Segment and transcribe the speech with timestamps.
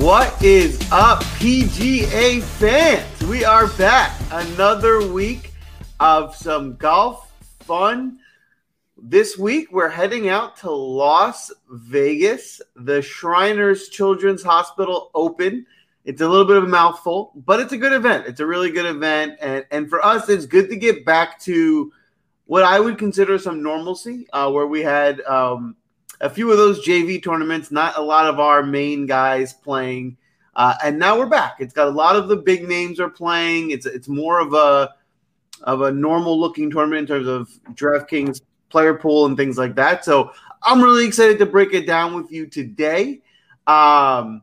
[0.00, 3.22] What is up, PGA fans?
[3.24, 4.18] We are back.
[4.30, 5.52] Another week
[6.00, 7.30] of some golf
[7.60, 8.18] fun.
[8.96, 12.62] This week, we're heading out to Las Vegas.
[12.76, 15.66] The Shriners Children's Hospital Open.
[16.06, 18.26] It's a little bit of a mouthful, but it's a good event.
[18.26, 19.36] It's a really good event.
[19.38, 21.92] And, and for us, it's good to get back to
[22.46, 25.76] what I would consider some normalcy, uh, where we had um,
[26.20, 30.16] a few of those JV tournaments, not a lot of our main guys playing.
[30.54, 31.56] Uh, and now we're back.
[31.60, 33.70] It's got a lot of the big names are playing.
[33.70, 34.94] It's it's more of a
[35.62, 40.04] of a normal looking tournament in terms of DraftKings player pool and things like that.
[40.04, 43.22] So I'm really excited to break it down with you today.
[43.66, 44.42] Um,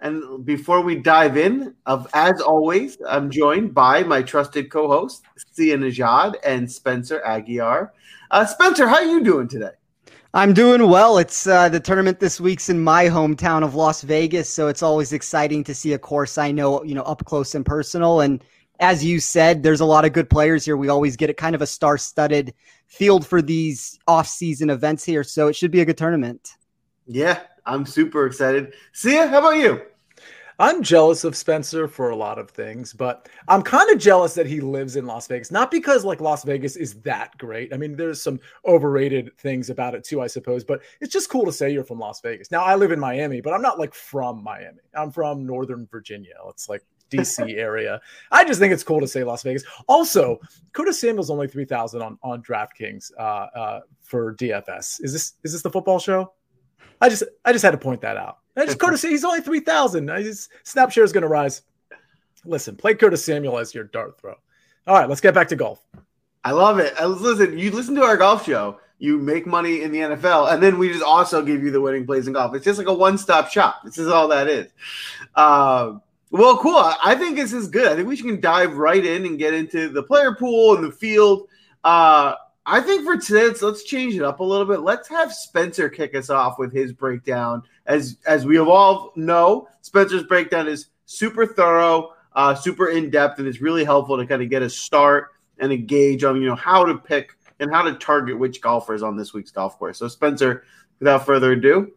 [0.00, 5.22] and before we dive in, of as always, I'm joined by my trusted co-host
[5.52, 7.90] Sia Nejad and Spencer Aguiar.
[8.30, 9.70] Uh, Spencer, how are you doing today?
[10.36, 11.18] I'm doing well.
[11.18, 15.12] It's uh, the tournament this week's in my hometown of Las Vegas, so it's always
[15.12, 18.20] exciting to see a course I know, you know, up close and personal.
[18.20, 18.42] And
[18.80, 20.76] as you said, there's a lot of good players here.
[20.76, 22.52] We always get a kind of a star-studded
[22.88, 26.56] field for these off-season events here, so it should be a good tournament.
[27.06, 28.74] Yeah, I'm super excited.
[28.92, 29.82] Sia, how about you?
[30.58, 34.46] I'm jealous of Spencer for a lot of things, but I'm kind of jealous that
[34.46, 35.50] he lives in Las Vegas.
[35.50, 37.72] Not because like Las Vegas is that great.
[37.74, 41.44] I mean, there's some overrated things about it too, I suppose, but it's just cool
[41.44, 42.50] to say you're from Las Vegas.
[42.50, 44.78] Now, I live in Miami, but I'm not like from Miami.
[44.94, 46.34] I'm from Northern Virginia.
[46.48, 48.00] It's like DC area.
[48.30, 49.64] I just think it's cool to say Las Vegas.
[49.88, 50.38] Also,
[50.72, 55.02] Curtis Samuel's only 3000 on on DraftKings uh, uh, for DFS.
[55.02, 56.32] Is this is this the football show?
[57.00, 58.38] I just I just had to point that out.
[58.56, 60.10] I just Curtis, he's only three thousand.
[60.62, 61.62] Snap share is going to rise.
[62.44, 64.34] Listen, play Curtis Samuel as your dart throw.
[64.86, 65.80] All right, let's get back to golf.
[66.44, 66.94] I love it.
[67.00, 70.78] Listen, you listen to our golf show, you make money in the NFL, and then
[70.78, 72.54] we just also give you the winning plays in golf.
[72.54, 73.80] It's just like a one-stop shop.
[73.82, 74.70] This is all that is.
[75.34, 75.94] Uh,
[76.30, 76.76] well, cool.
[76.76, 77.90] I think this is good.
[77.90, 80.92] I think we can dive right in and get into the player pool and the
[80.92, 81.48] field.
[81.82, 82.34] Uh,
[82.66, 84.80] I think for today, let's, change it up a little bit.
[84.80, 87.62] Let's have Spencer kick us off with his breakdown.
[87.86, 93.46] As as we all know, Spencer's breakdown is super thorough, uh, super in depth, and
[93.46, 96.54] it's really helpful to kind of get a start and a gauge on you know
[96.54, 99.98] how to pick and how to target which golfers on this week's golf course.
[99.98, 100.64] So, Spencer,
[100.98, 101.92] without further ado.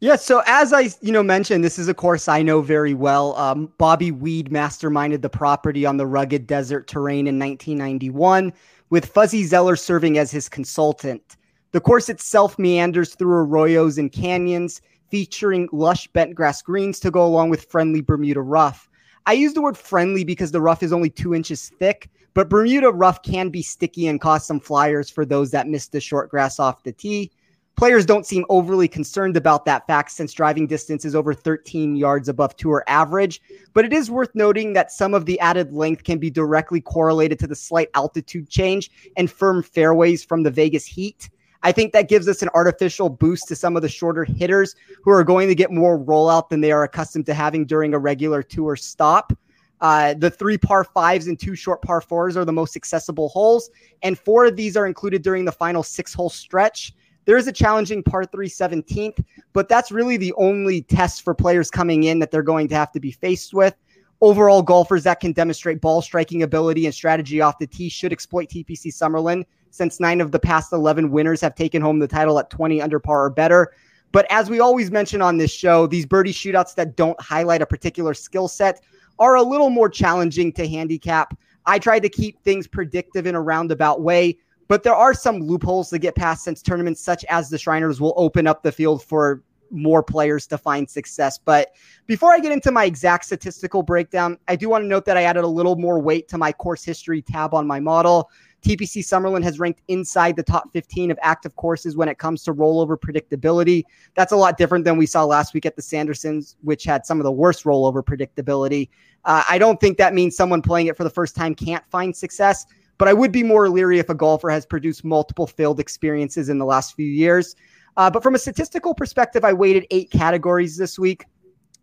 [0.00, 3.34] Yeah, so as I you know mentioned, this is a course I know very well.
[3.36, 8.52] Um, Bobby Weed masterminded the property on the rugged desert terrain in 1991
[8.90, 11.36] with Fuzzy Zoeller serving as his consultant.
[11.72, 14.80] The course itself meanders through arroyos and canyons,
[15.10, 18.88] featuring lush bent grass greens to go along with friendly Bermuda rough.
[19.26, 22.90] I use the word friendly because the rough is only two inches thick, but Bermuda
[22.90, 26.60] rough can be sticky and cause some flyers for those that miss the short grass
[26.60, 27.30] off the tee.
[27.76, 32.26] Players don't seem overly concerned about that fact since driving distance is over 13 yards
[32.26, 33.42] above tour average.
[33.74, 37.38] But it is worth noting that some of the added length can be directly correlated
[37.40, 41.28] to the slight altitude change and firm fairways from the Vegas heat.
[41.62, 45.10] I think that gives us an artificial boost to some of the shorter hitters who
[45.10, 48.42] are going to get more rollout than they are accustomed to having during a regular
[48.42, 49.34] tour stop.
[49.82, 53.68] Uh, the three par fives and two short par fours are the most accessible holes,
[54.02, 56.94] and four of these are included during the final six hole stretch.
[57.26, 59.22] There is a challenging par 3 17th,
[59.52, 62.92] but that's really the only test for players coming in that they're going to have
[62.92, 63.74] to be faced with.
[64.22, 68.48] Overall, golfers that can demonstrate ball striking ability and strategy off the tee should exploit
[68.48, 72.48] TPC Summerlin, since nine of the past 11 winners have taken home the title at
[72.48, 73.74] 20 under par or better.
[74.12, 77.66] But as we always mention on this show, these birdie shootouts that don't highlight a
[77.66, 78.82] particular skill set
[79.18, 81.36] are a little more challenging to handicap.
[81.66, 84.38] I tried to keep things predictive in a roundabout way,
[84.68, 88.14] but there are some loopholes to get past since tournaments such as the Shriners will
[88.16, 91.38] open up the field for more players to find success.
[91.38, 91.72] But
[92.06, 95.22] before I get into my exact statistical breakdown, I do want to note that I
[95.22, 98.30] added a little more weight to my course history tab on my model.
[98.62, 102.54] TPC Summerlin has ranked inside the top 15 of active courses when it comes to
[102.54, 103.84] rollover predictability.
[104.14, 107.20] That's a lot different than we saw last week at the Sandersons, which had some
[107.20, 108.88] of the worst rollover predictability.
[109.24, 112.16] Uh, I don't think that means someone playing it for the first time can't find
[112.16, 112.66] success.
[112.98, 116.58] But I would be more leery if a golfer has produced multiple failed experiences in
[116.58, 117.54] the last few years.
[117.96, 121.24] Uh, but from a statistical perspective, I weighted eight categories this week.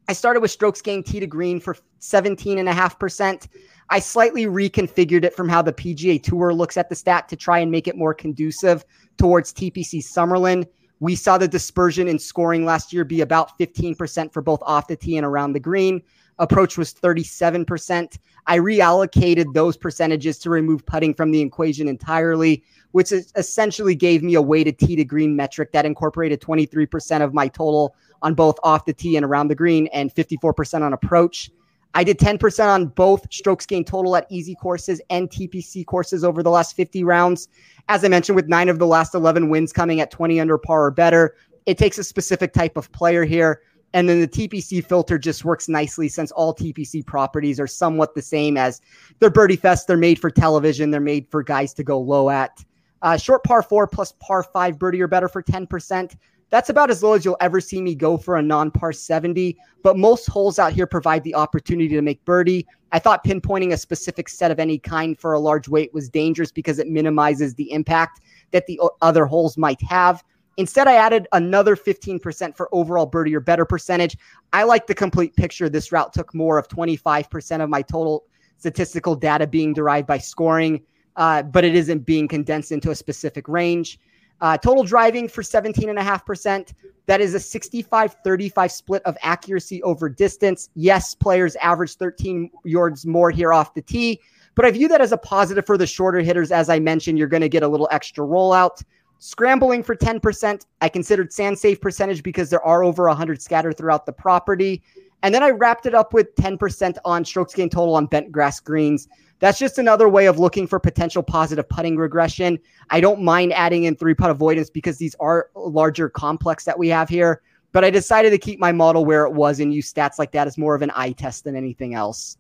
[0.08, 3.48] I started with strokes gained tee to green for 17.5%.
[3.90, 7.60] I slightly reconfigured it from how the PGA Tour looks at the stat to try
[7.60, 8.84] and make it more conducive
[9.18, 10.68] towards TPC Summerlin.
[11.00, 14.96] We saw the dispersion in scoring last year be about 15% for both off the
[14.96, 16.02] tee and around the green.
[16.44, 18.18] Approach was 37%.
[18.48, 24.34] I reallocated those percentages to remove putting from the equation entirely, which essentially gave me
[24.34, 28.84] a weighted tee to green metric that incorporated 23% of my total on both off
[28.84, 31.50] the tee and around the green, and 54% on approach.
[31.94, 36.44] I did 10% on both strokes gained total at easy courses and TPC courses over
[36.44, 37.48] the last 50 rounds.
[37.88, 40.84] As I mentioned, with nine of the last 11 wins coming at 20 under par
[40.84, 41.36] or better,
[41.66, 43.62] it takes a specific type of player here.
[43.94, 48.22] And then the TPC filter just works nicely since all TPC properties are somewhat the
[48.22, 48.82] same as
[49.20, 49.88] they're birdie fest.
[49.88, 50.92] They're made for television.
[50.92, 52.64] They're made for guys to go low at.
[53.04, 56.16] Uh, short par four plus par five birdie or better for 10%.
[56.50, 59.58] That's about as low as you'll ever see me go for a non par 70.
[59.82, 62.68] But most holes out here provide the opportunity to make birdie.
[62.92, 66.52] I thought pinpointing a specific set of any kind for a large weight was dangerous
[66.52, 70.24] because it minimizes the impact that the other holes might have.
[70.58, 74.18] Instead, I added another 15% for overall birdie or better percentage.
[74.52, 75.70] I like the complete picture.
[75.70, 78.26] This route took more of 25% of my total
[78.58, 80.82] statistical data being derived by scoring,
[81.16, 84.00] uh, but it isn't being condensed into a specific range.
[84.42, 86.74] Uh, total driving for 17.5%.
[87.06, 90.70] That is a 65 35 split of accuracy over distance.
[90.76, 94.22] Yes, players average 13 yards more here off the tee,
[94.56, 96.52] but I view that as a positive for the shorter hitters.
[96.52, 98.84] As I mentioned, you're going to get a little extra rollout.
[99.26, 100.66] Scrambling for 10%.
[100.82, 104.84] I considered sand save percentage because there are over 100 scattered throughout the property.
[105.22, 108.60] And then I wrapped it up with 10% on strokes gain total on bent grass
[108.60, 109.08] greens.
[109.40, 112.60] That's just another way of looking for potential positive putting regression.
[112.90, 116.90] I don't mind adding in three putt avoidance because these are larger complex that we
[116.90, 117.44] have here.
[117.72, 120.48] But I decided to keep my model where it was and use stats like that
[120.48, 122.38] as more of an eye test than anything else.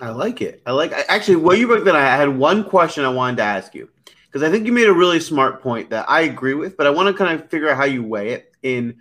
[0.00, 0.62] I like it.
[0.66, 3.74] I like actually what you broke that I had one question I wanted to ask
[3.74, 3.88] you
[4.32, 6.90] because I think you made a really smart point that I agree with, but I
[6.90, 8.52] want to kind of figure out how you weigh it.
[8.62, 8.96] In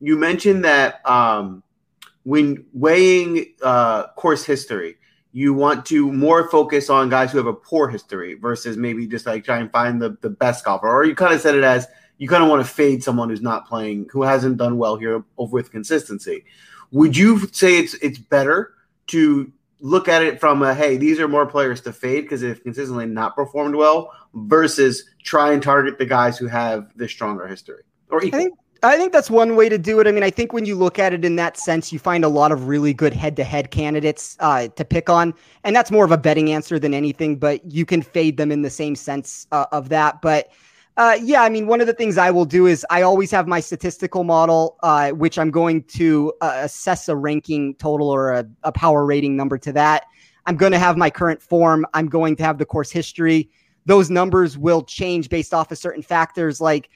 [0.00, 1.62] you mentioned that um,
[2.24, 4.96] when weighing uh, course history,
[5.32, 9.24] you want to more focus on guys who have a poor history versus maybe just
[9.24, 10.88] like try and find the, the best golfer.
[10.88, 11.88] Or you kind of said it as
[12.18, 15.24] you kind of want to fade someone who's not playing, who hasn't done well here
[15.38, 16.44] over with consistency.
[16.92, 18.74] Would you say it's it's better
[19.08, 19.50] to
[19.84, 23.04] look at it from a hey, these are more players to fade because they've consistently
[23.04, 28.24] not performed well versus try and target the guys who have the stronger history or
[28.24, 28.40] equal?
[28.40, 30.06] I think I think that's one way to do it.
[30.06, 32.28] I mean, I think when you look at it in that sense, you find a
[32.28, 35.32] lot of really good head-to-head candidates uh, to pick on,
[35.64, 37.36] and that's more of a betting answer than anything.
[37.36, 40.20] But you can fade them in the same sense uh, of that.
[40.22, 40.50] But
[40.96, 43.48] uh, yeah, I mean, one of the things I will do is I always have
[43.48, 48.46] my statistical model, uh, which I'm going to uh, assess a ranking total or a,
[48.62, 50.04] a power rating number to that.
[50.46, 51.84] I'm going to have my current form.
[51.94, 53.50] I'm going to have the course history.
[53.86, 56.90] Those numbers will change based off of certain factors like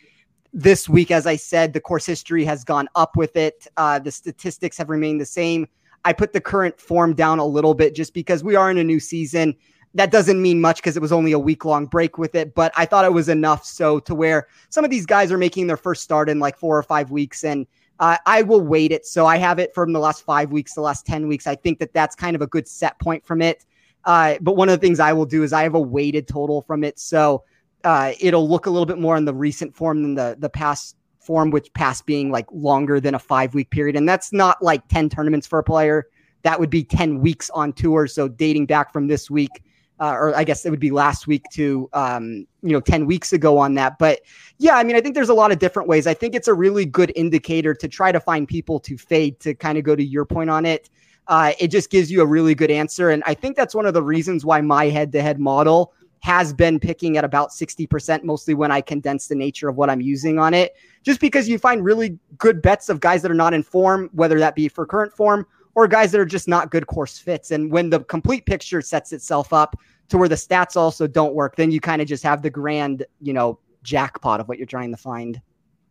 [0.52, 3.66] this week, as I said, the course history has gone up with it.
[3.76, 5.68] Uh, the statistics have remained the same.
[6.04, 8.84] I put the current form down a little bit just because we are in a
[8.84, 9.56] new season.
[9.98, 12.72] That doesn't mean much because it was only a week long break with it, but
[12.76, 15.76] I thought it was enough so to where some of these guys are making their
[15.76, 17.42] first start in like four or five weeks.
[17.42, 17.66] And
[17.98, 19.06] uh, I will wait it.
[19.06, 21.48] So I have it from the last five weeks, the last 10 weeks.
[21.48, 23.66] I think that that's kind of a good set point from it.
[24.04, 26.62] Uh, but one of the things I will do is I have a weighted total
[26.62, 27.00] from it.
[27.00, 27.42] So
[27.82, 30.96] uh, it'll look a little bit more in the recent form than the the past
[31.18, 34.86] form, which past being like longer than a five week period, and that's not like
[34.88, 36.06] ten tournaments for a player.
[36.42, 38.06] That would be ten weeks on tour.
[38.06, 39.62] So dating back from this week,
[40.00, 43.32] uh, or I guess it would be last week to um, you know ten weeks
[43.32, 43.98] ago on that.
[43.98, 44.20] But
[44.58, 46.06] yeah, I mean, I think there's a lot of different ways.
[46.06, 49.40] I think it's a really good indicator to try to find people to fade.
[49.40, 50.90] To kind of go to your point on it.
[51.28, 53.10] Uh, it just gives you a really good answer.
[53.10, 56.52] And I think that's one of the reasons why my head to head model has
[56.52, 60.38] been picking at about 60%, mostly when I condense the nature of what I'm using
[60.38, 63.62] on it, just because you find really good bets of guys that are not in
[63.62, 65.46] form, whether that be for current form
[65.78, 67.52] or guys that are just not good course fits.
[67.52, 69.76] And when the complete picture sets itself up
[70.08, 73.06] to where the stats also don't work, then you kind of just have the grand,
[73.20, 75.40] you know, jackpot of what you're trying to find.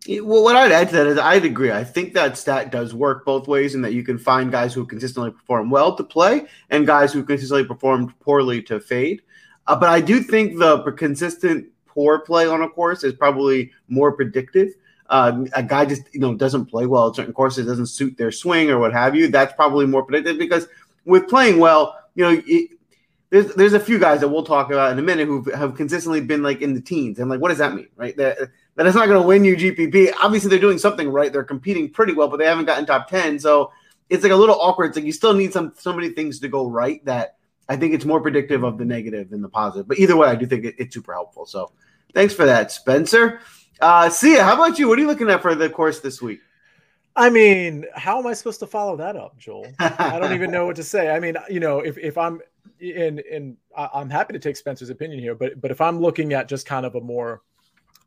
[0.09, 1.71] Well, what I'd add to that is I'd agree.
[1.71, 4.85] I think that stat does work both ways, and that you can find guys who
[4.85, 9.21] consistently perform well to play and guys who consistently performed poorly to fade.
[9.67, 14.11] Uh, but I do think the consistent poor play on a course is probably more
[14.11, 14.73] predictive.
[15.09, 18.31] Uh, a guy just you know doesn't play well at certain courses, doesn't suit their
[18.31, 19.27] swing or what have you.
[19.27, 20.67] That's probably more predictive because
[21.05, 22.71] with playing well, you know, it,
[23.29, 26.21] there's there's a few guys that we'll talk about in a minute who have consistently
[26.21, 28.15] been like in the teens, and like, what does that mean, right?
[28.17, 28.37] That
[28.75, 30.13] that is not going to win you GPP.
[30.21, 31.31] Obviously, they're doing something right.
[31.31, 33.71] They're competing pretty well, but they haven't gotten top ten, so
[34.09, 34.87] it's like a little awkward.
[34.87, 37.37] It's like you still need some so many things to go right that
[37.67, 39.87] I think it's more predictive of the negative than the positive.
[39.87, 41.45] But either way, I do think it, it's super helpful.
[41.45, 41.71] So
[42.13, 43.41] thanks for that, Spencer.
[43.79, 44.87] Uh, Sia, how about you?
[44.87, 46.39] What are you looking at for the course this week?
[47.15, 49.67] I mean, how am I supposed to follow that up, Joel?
[49.79, 51.09] I don't even know what to say.
[51.09, 52.41] I mean, you know, if, if I'm
[52.79, 56.47] in, in, I'm happy to take Spencer's opinion here, but, but if I'm looking at
[56.47, 57.41] just kind of a more,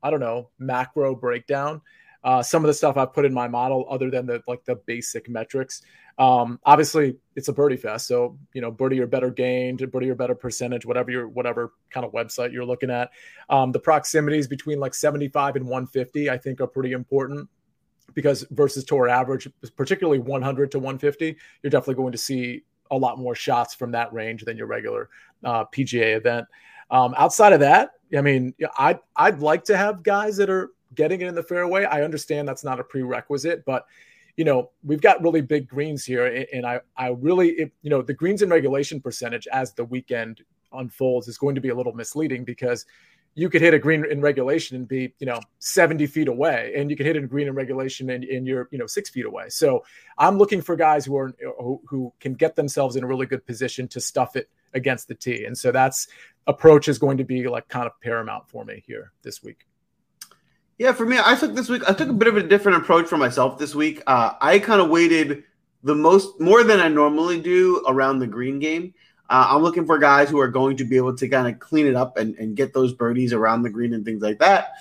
[0.02, 1.82] I don't know, macro breakdown,
[2.24, 4.76] uh, some of the stuff I've put in my model, other than the like the
[4.76, 5.82] basic metrics.
[6.18, 10.14] Um, obviously, it's a birdie fest, so you know birdie or better gained, birdie or
[10.14, 13.10] better percentage, whatever your whatever kind of website you're looking at.
[13.48, 17.48] Um, the proximities between like 75 and 150, I think, are pretty important
[18.14, 23.18] because versus tour average, particularly 100 to 150, you're definitely going to see a lot
[23.18, 25.08] more shots from that range than your regular
[25.44, 26.46] uh, PGA event.
[26.90, 31.20] Um, outside of that, I mean, I'd I'd like to have guys that are getting
[31.20, 31.84] it in the fairway.
[31.84, 33.86] I understand that's not a prerequisite, but
[34.36, 38.02] you know we've got really big greens here, and I I really it, you know
[38.02, 40.42] the greens and regulation percentage as the weekend
[40.72, 42.86] unfolds is going to be a little misleading because
[43.34, 46.90] you could hit a green in regulation and be you know 70 feet away and
[46.90, 49.48] you could hit a green in regulation and, and you're you know six feet away
[49.48, 49.84] so
[50.18, 53.44] i'm looking for guys who are who, who can get themselves in a really good
[53.46, 56.08] position to stuff it against the tee and so that's
[56.46, 59.66] approach is going to be like kind of paramount for me here this week
[60.80, 63.06] yeah for me i took this week i took a bit of a different approach
[63.06, 65.44] for myself this week uh, i kind of waited
[65.84, 68.92] the most more than i normally do around the green game
[69.30, 71.86] uh, I'm looking for guys who are going to be able to kind of clean
[71.86, 74.72] it up and, and get those birdies around the green and things like that.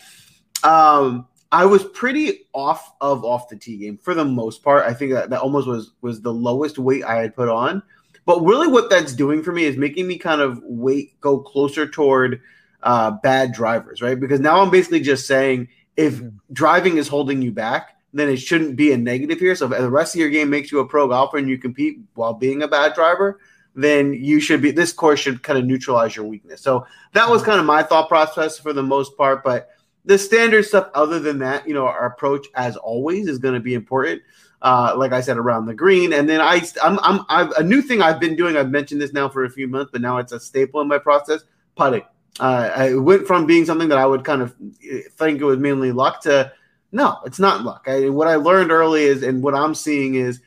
[0.63, 4.85] Um, I was pretty off of off the tee game for the most part.
[4.85, 7.83] I think that, that almost was was the lowest weight I had put on.
[8.25, 11.87] But really, what that's doing for me is making me kind of weight go closer
[11.87, 12.41] toward
[12.81, 14.19] uh, bad drivers, right?
[14.19, 15.67] Because now I'm basically just saying
[15.99, 16.21] if
[16.53, 19.53] driving is holding you back, then it shouldn't be a negative here.
[19.53, 21.99] So if the rest of your game makes you a pro golfer and you compete
[22.13, 23.37] while being a bad driver,
[23.75, 26.61] then you should be this course should kind of neutralize your weakness.
[26.61, 29.43] So that was kind of my thought process for the most part.
[29.43, 29.71] But
[30.05, 33.59] the standard stuff, other than that, you know, our approach as always is going to
[33.59, 34.21] be important.
[34.61, 37.81] Uh, like I said, around the green, and then I, I'm, I'm, I've, a new
[37.81, 38.57] thing I've been doing.
[38.57, 40.97] I've mentioned this now for a few months, but now it's a staple in my
[40.97, 41.43] process.
[41.75, 42.03] Putting.
[42.39, 45.59] Uh, I went from being something that I would kind of eh, think it was
[45.59, 46.51] mainly luck to
[46.91, 47.85] no, it's not luck.
[47.87, 50.41] I, what I learned early is, and what I'm seeing is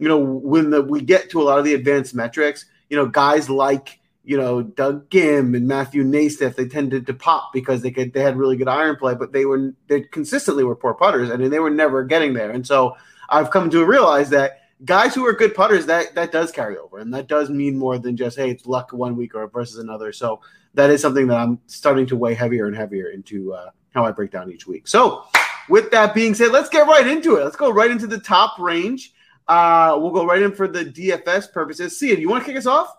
[0.00, 3.06] you know, when the, we get to a lot of the advanced metrics, you know,
[3.06, 7.90] guys like, you know, Doug Ghim and Matthew NeSmith, they tended to pop because they
[7.90, 11.28] could, they had really good iron play, but they were, they consistently were poor putters
[11.28, 12.50] and they were never getting there.
[12.50, 12.96] And so
[13.28, 16.98] I've come to realize that guys who are good putters, that, that does carry over.
[16.98, 20.12] And that does mean more than just, Hey, it's luck one week or versus another.
[20.12, 20.40] So
[20.74, 24.12] that is something that I'm starting to weigh heavier and heavier into uh, how I
[24.12, 24.86] break down each week.
[24.86, 25.24] So
[25.68, 27.44] with that being said, let's get right into it.
[27.44, 29.12] Let's go right into the top range.
[29.48, 31.98] Uh, we'll go right in for the DFS purposes.
[31.98, 32.94] See, you want to kick us off?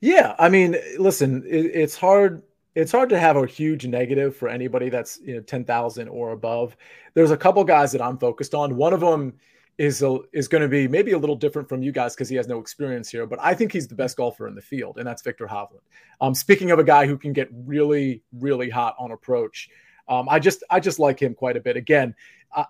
[0.00, 2.42] Yeah, I mean, listen, it, it's hard.
[2.74, 6.32] It's hard to have a huge negative for anybody that's you know ten thousand or
[6.32, 6.76] above.
[7.14, 8.76] There's a couple guys that I'm focused on.
[8.76, 9.34] One of them
[9.80, 12.36] is a, is going to be maybe a little different from you guys because he
[12.36, 15.06] has no experience here, but I think he's the best golfer in the field, and
[15.06, 15.80] that's Viktor Hovland.
[16.20, 19.70] Um, speaking of a guy who can get really, really hot on approach,
[20.06, 21.78] um, I just I just like him quite a bit.
[21.78, 22.14] Again,
[22.54, 22.66] I,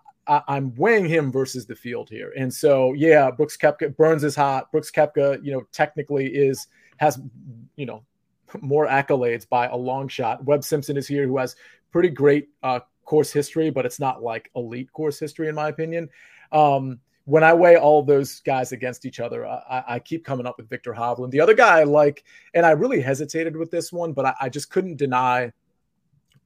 [0.56, 2.32] am weighing him versus the field here.
[2.38, 4.70] And so, yeah, Brooks Koepka Burns is hot.
[4.70, 7.20] Brooks Koepka, you know, technically is has,
[7.74, 8.04] you know,
[8.60, 10.44] more accolades by a long shot.
[10.44, 11.56] Webb Simpson is here, who has
[11.90, 16.08] pretty great uh, course history, but it's not like elite course history, in my opinion.
[16.52, 20.56] Um, when I weigh all those guys against each other, I, I, keep coming up
[20.56, 21.30] with Viktor Hovland.
[21.30, 24.48] The other guy I like, and I really hesitated with this one, but I, I
[24.48, 25.52] just couldn't deny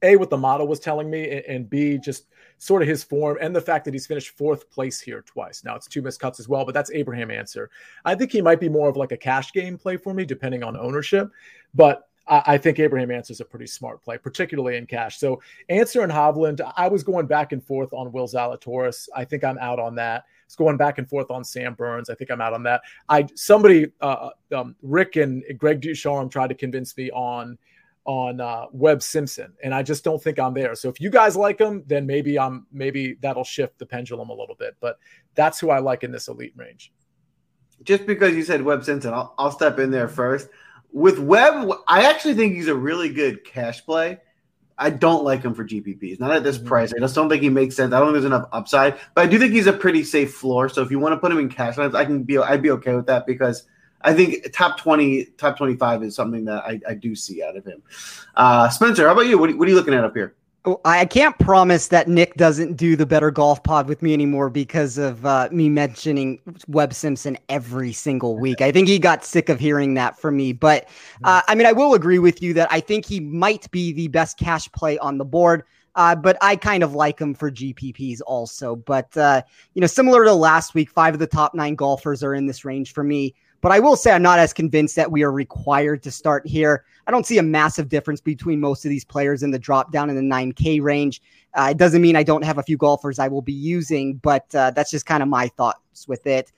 [0.03, 2.27] a what the model was telling me, and b just
[2.59, 5.65] sort of his form and the fact that he's finished fourth place here twice.
[5.65, 7.71] Now it's two missed cuts as well, but that's Abraham Ancer.
[8.05, 10.63] I think he might be more of like a cash game play for me, depending
[10.63, 11.31] on ownership.
[11.75, 15.19] But I, think Abraham Ancer is a pretty smart play, particularly in cash.
[15.19, 19.09] So Ancer and Hovland, I was going back and forth on Will Zalatoris.
[19.15, 20.25] I think I'm out on that.
[20.47, 22.09] It's going back and forth on Sam Burns.
[22.09, 22.83] I think I'm out on that.
[23.09, 27.59] I somebody, uh, um, Rick and Greg Ducharme tried to convince me on
[28.07, 30.75] on uh, Webb Simpson, and I just don't think I'm there.
[30.75, 34.35] So if you guys like him, then maybe I'm maybe that'll shift the pendulum a
[34.35, 34.77] little bit.
[34.81, 34.99] But
[35.35, 36.93] that's who I like in this elite range.
[37.83, 40.49] Just because you said Webb Simpson, I'll, I'll step in there first.
[40.95, 44.21] With Webb, I actually think he's a really good cash play.
[44.79, 46.69] I don't like him for GPPs, not at this mm-hmm.
[46.69, 46.95] price.
[46.95, 47.93] I just don't think he makes sense.
[47.93, 50.69] I don't think there's enough upside, but I do think he's a pretty safe floor.
[50.69, 52.71] So if you want to put him in cash lines, I can be I'd be
[52.71, 53.65] okay with that because
[54.03, 57.65] I think top 20, top 25 is something that I, I do see out of
[57.65, 57.83] him.
[58.37, 59.37] Uh, Spencer, how about you?
[59.37, 60.37] What, what are you looking at up here?
[60.67, 64.49] Oh, I can't promise that Nick doesn't do the better golf pod with me anymore
[64.49, 68.63] because of uh, me mentioning Webb Simpson every single week.
[68.63, 70.55] I think he got sick of hearing that from me.
[70.55, 70.89] But
[71.23, 74.09] uh, I mean, I will agree with you that I think he might be the
[74.09, 75.65] best cash play on the board.
[75.97, 78.75] Uh, but I kind of like him for GPPs also.
[78.75, 79.43] But, uh,
[79.75, 82.65] you know, similar to last week, five of the top nine golfers are in this
[82.65, 83.35] range for me.
[83.65, 86.85] But I will say I'm not as convinced that we are required to start here.
[87.07, 90.11] I don't see a massive difference between most of these players in the drop down
[90.11, 91.23] in the 9K range.
[91.55, 94.55] Uh, it doesn't mean I don't have a few golfers I will be using, but
[94.55, 96.53] uh, that's just kind of my thoughts with it.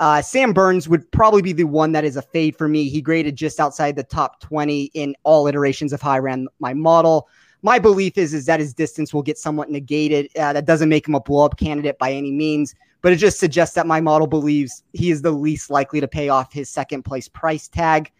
[0.00, 2.88] Uh, Sam Burns would probably be the one that is a fade for me.
[2.88, 6.72] He graded just outside the top 20 in all iterations of how I ran my
[6.72, 7.28] model.
[7.60, 10.30] My belief is, is that his distance will get somewhat negated.
[10.38, 13.38] Uh, that doesn't make him a blow up candidate by any means, but it just
[13.38, 17.04] suggests that my model believes he is the least likely to pay off his second
[17.04, 18.10] place price tag.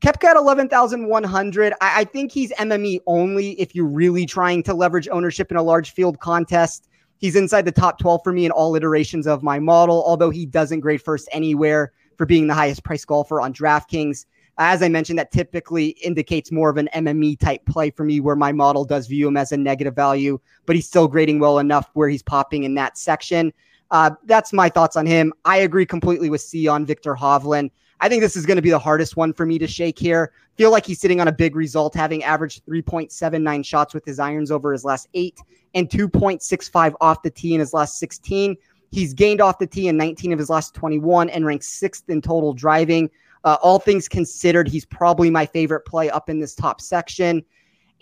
[0.00, 1.72] Koepka at 11,100.
[1.72, 5.62] I, I think he's MME only if you're really trying to leverage ownership in a
[5.62, 6.88] large field contest.
[7.18, 10.46] He's inside the top 12 for me in all iterations of my model, although he
[10.46, 14.24] doesn't grade first anywhere for being the highest price golfer on DraftKings.
[14.56, 18.36] As I mentioned, that typically indicates more of an MME type play for me, where
[18.36, 21.90] my model does view him as a negative value, but he's still grading well enough
[21.94, 23.52] where he's popping in that section.
[23.90, 25.32] Uh, that's my thoughts on him.
[25.44, 27.70] I agree completely with C on Viktor Hovland.
[28.00, 30.32] I think this is going to be the hardest one for me to shake here.
[30.56, 34.50] Feel like he's sitting on a big result, having averaged 3.79 shots with his irons
[34.50, 35.38] over his last eight
[35.74, 38.56] and 2.65 off the tee in his last 16.
[38.90, 42.20] He's gained off the tee in 19 of his last 21 and ranks sixth in
[42.20, 43.10] total driving.
[43.44, 47.44] Uh, all things considered, he's probably my favorite play up in this top section.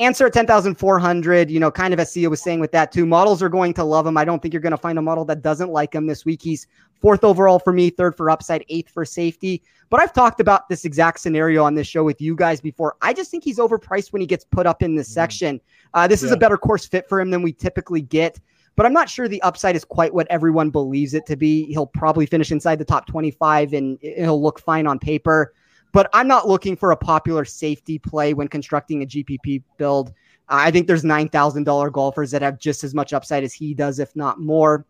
[0.00, 3.04] Ancer at 10,400, you know, kind of as Sia was saying with that too.
[3.04, 4.16] Models are going to love him.
[4.16, 6.40] I don't think you're going to find a model that doesn't like him this week.
[6.40, 6.68] He's
[7.00, 9.60] fourth overall for me, third for upside, eighth for safety.
[9.90, 12.94] But I've talked about this exact scenario on this show with you guys before.
[13.02, 15.14] I just think he's overpriced when he gets put up in this mm-hmm.
[15.14, 15.60] section.
[15.94, 16.26] Uh, this yeah.
[16.26, 18.38] is a better course fit for him than we typically get.
[18.76, 21.64] But I'm not sure the upside is quite what everyone believes it to be.
[21.72, 25.54] He'll probably finish inside the top 25 and he'll look fine on paper
[25.92, 30.12] but I'm not looking for a popular safety play when constructing a GPP build.
[30.48, 34.14] I think there's $9,000 golfers that have just as much upside as he does, if
[34.16, 34.86] not more.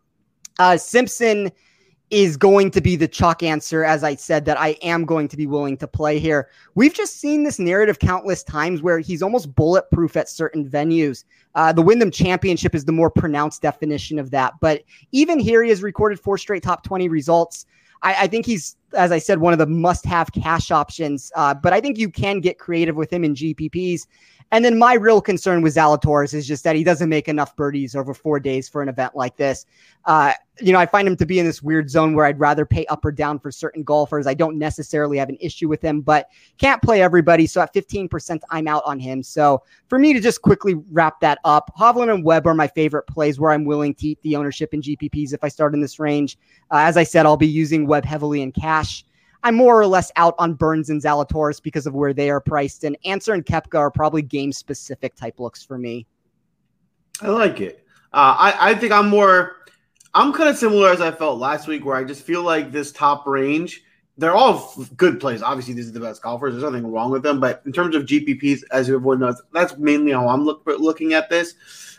[0.57, 1.51] Uh, Simpson
[2.09, 5.37] is going to be the chalk answer, as I said, that I am going to
[5.37, 6.49] be willing to play here.
[6.73, 11.25] We've just seen this narrative countless times where he's almost bulletproof at certain venues.
[11.53, 14.53] Uh, the Wyndham Championship is the more pronounced definition of that.
[14.59, 17.67] But even here, he has recorded four straight top 20 results.
[18.01, 21.31] I, I think he's, as I said, one of the must have cash options.
[21.35, 24.07] Uh, but I think you can get creative with him in GPPs.
[24.51, 27.95] And then my real concern with Zalatoris is just that he doesn't make enough birdies
[27.95, 29.65] over four days for an event like this.
[30.05, 32.65] Uh, you know, I find him to be in this weird zone where I'd rather
[32.65, 34.25] pay up or down for certain golfers.
[34.25, 37.45] I don't necessarily have an issue with him, but can't play everybody.
[37.45, 39.21] So at 15%, I'm out on him.
[39.21, 43.07] So for me to just quickly wrap that up, Hovland and Webb are my favorite
[43.07, 45.99] plays where I'm willing to eat the ownership in GPPs if I start in this
[45.99, 46.37] range.
[46.71, 49.05] Uh, as I said, I'll be using Webb heavily in cash.
[49.43, 52.83] I'm more or less out on Burns and Zalatoris because of where they are priced.
[52.83, 56.05] And Ancer and Koepka are probably game specific type looks for me.
[57.21, 57.85] I like it.
[58.11, 59.57] Uh, I, I think I'm more,
[60.13, 62.91] I'm kind of similar as I felt last week, where I just feel like this
[62.91, 63.83] top range,
[64.19, 65.41] they're all good plays.
[65.41, 66.53] Obviously, these are the best golfers.
[66.53, 67.39] There's nothing wrong with them.
[67.39, 71.29] But in terms of GPPs, as everyone knows, that's mainly how I'm look, looking at
[71.29, 71.55] this.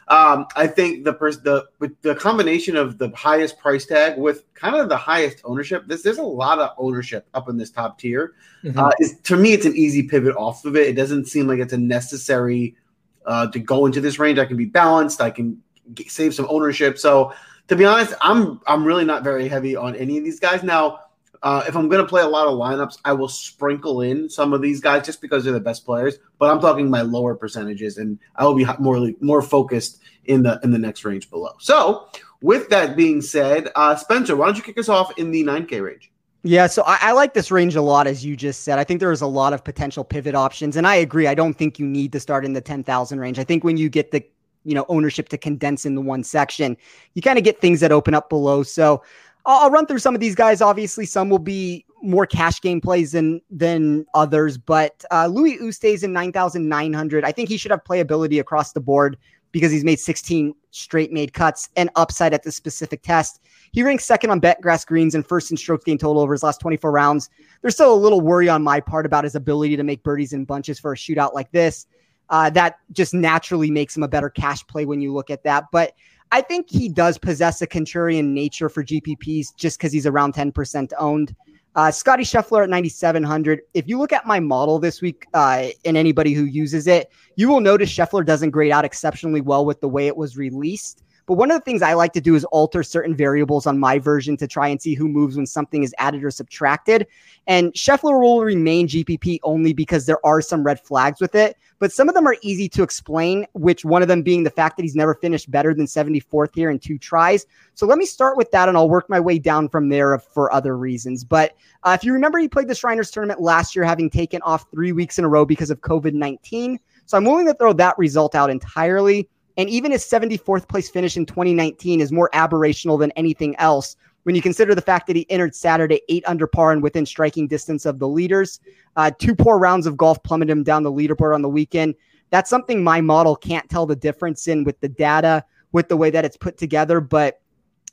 [0.08, 1.68] Um, I think the pers- the
[2.02, 5.84] the combination of the highest price tag with kind of the highest ownership.
[5.86, 8.34] This there's a lot of ownership up in this top tier.
[8.64, 8.78] Mm-hmm.
[8.78, 10.88] Uh, is to me, it's an easy pivot off of it.
[10.88, 12.76] It doesn't seem like it's a necessary
[13.24, 14.38] uh, to go into this range.
[14.38, 15.20] I can be balanced.
[15.20, 15.62] I can
[15.94, 16.98] get, save some ownership.
[16.98, 17.32] So
[17.68, 20.98] to be honest, I'm I'm really not very heavy on any of these guys now.
[21.42, 24.52] Uh, if I'm going to play a lot of lineups, I will sprinkle in some
[24.52, 26.18] of these guys just because they're the best players.
[26.38, 30.60] But I'm talking my lower percentages, and I will be more more focused in the
[30.62, 31.52] in the next range below.
[31.58, 32.08] So,
[32.42, 35.82] with that being said, uh, Spencer, why don't you kick us off in the 9K
[35.82, 36.10] range?
[36.42, 38.78] Yeah, so I, I, like this range a lot, as you just said.
[38.78, 41.26] I think there is a lot of potential pivot options, and I agree.
[41.26, 43.38] I don't think you need to start in the ten thousand range.
[43.38, 44.24] I think when you get the
[44.64, 46.78] you know ownership to condense in the one section,
[47.14, 48.62] you kind of get things that open up below.
[48.62, 49.02] So
[49.46, 50.60] I'll run through some of these guys.
[50.60, 56.04] Obviously, some will be more cash game plays than than others, but uh, Louis Oosthuizen
[56.04, 57.24] in nine thousand nine hundred.
[57.24, 59.16] I think he should have playability across the board
[59.52, 63.40] because he's made sixteen straight made cuts and upside at the specific test.
[63.72, 66.60] He ranks second on Bentgrass greens and first in strokes gained total over his last
[66.60, 67.28] 24 rounds.
[67.62, 70.44] There's still a little worry on my part about his ability to make birdies in
[70.44, 71.86] bunches for a shootout like this.
[72.28, 75.64] Uh, that just naturally makes him a better cash play when you look at that.
[75.72, 75.94] But
[76.32, 80.92] I think he does possess a contrarian nature for GPPs just because he's around 10%
[80.98, 81.34] owned.
[81.76, 83.60] Uh, Scotty Scheffler at 9,700.
[83.74, 87.48] If you look at my model this week uh, and anybody who uses it, you
[87.48, 91.04] will notice Scheffler doesn't grade out exceptionally well with the way it was released.
[91.30, 94.00] But one of the things I like to do is alter certain variables on my
[94.00, 97.06] version to try and see who moves when something is added or subtracted.
[97.46, 101.92] And Scheffler will remain GPP only because there are some red flags with it, but
[101.92, 104.82] some of them are easy to explain, which one of them being the fact that
[104.82, 107.46] he's never finished better than 74th here in two tries.
[107.74, 110.52] So let me start with that and I'll work my way down from there for
[110.52, 111.22] other reasons.
[111.22, 114.68] But uh, if you remember, he played the Shriners tournament last year, having taken off
[114.72, 116.80] three weeks in a row because of COVID 19.
[117.06, 119.28] So I'm willing to throw that result out entirely
[119.60, 124.34] And even his 74th place finish in 2019 is more aberrational than anything else when
[124.34, 127.84] you consider the fact that he entered Saturday eight under par and within striking distance
[127.84, 128.58] of the leaders.
[128.96, 131.94] Uh, two poor rounds of golf plummeted him down the leaderboard on the weekend.
[132.30, 136.08] That's something my model can't tell the difference in with the data, with the way
[136.08, 137.02] that it's put together.
[137.02, 137.42] But,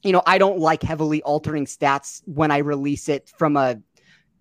[0.04, 3.78] you know, I don't like heavily altering stats when I release it from a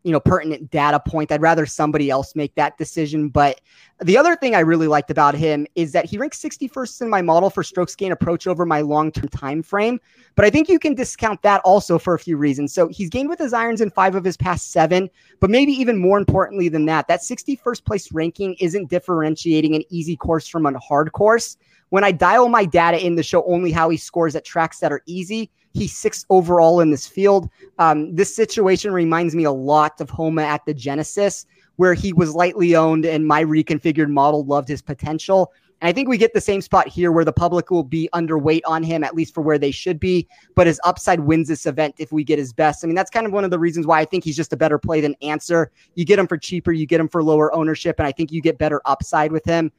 [0.07, 1.33] you know pertinent data point.
[1.33, 3.29] I'd rather somebody else make that decision.
[3.29, 3.61] But
[4.01, 7.23] the other thing i really liked about him is that he ranks 61st in my
[7.23, 9.99] model for strokes gain approach over my long-term time frame.
[10.37, 12.73] But i think you can discount that also for a few reasons.
[12.73, 15.99] So he's gained with his irons in five of his past seven but maybe even
[15.99, 20.79] more importantly than that that 61st place ranking isn't differentiating an easy course from a
[20.79, 21.57] hard course.
[21.89, 24.93] When i dial my data in to show only how he scores at tracks that
[24.93, 27.51] are easy He's sixth overall in this field.
[27.79, 31.45] Um, this situation reminds me a lot of Homa at the Genesis,
[31.77, 35.53] where he was lightly owned and my reconfigured model loved his potential.
[35.83, 38.63] And I think we get the same spot here where the public will be underweight
[38.65, 40.27] on him, at least for where they should be.
[40.55, 42.83] But his upside wins this event if we get his best.
[42.83, 44.57] I mean, that's kind of one of the reasons why I think he's just a
[44.57, 45.71] better play than Ancer.
[45.95, 48.41] You get him for cheaper, you get him for lower ownership, and I think you
[48.41, 49.71] get better upside with him.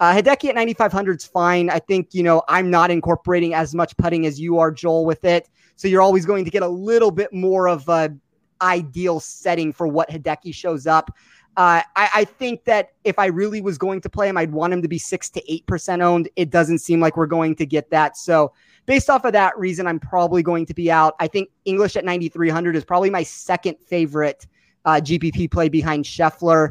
[0.00, 1.70] Uh, Hideki at 9,500 is fine.
[1.70, 5.24] I think, you know, I'm not incorporating as much putting as you are, Joel, with
[5.24, 5.48] it.
[5.76, 8.14] So you're always going to get a little bit more of a
[8.60, 11.10] ideal setting for what Hideki shows up.
[11.56, 14.72] Uh, I, I, think that if I really was going to play him, I'd want
[14.72, 16.28] him to be six to eight percent owned.
[16.34, 18.16] It doesn't seem like we're going to get that.
[18.16, 18.52] So,
[18.86, 21.14] based off of that reason, I'm probably going to be out.
[21.20, 24.48] I think English at 9,300 is probably my second favorite
[24.84, 26.70] uh, GPP play behind Scheffler.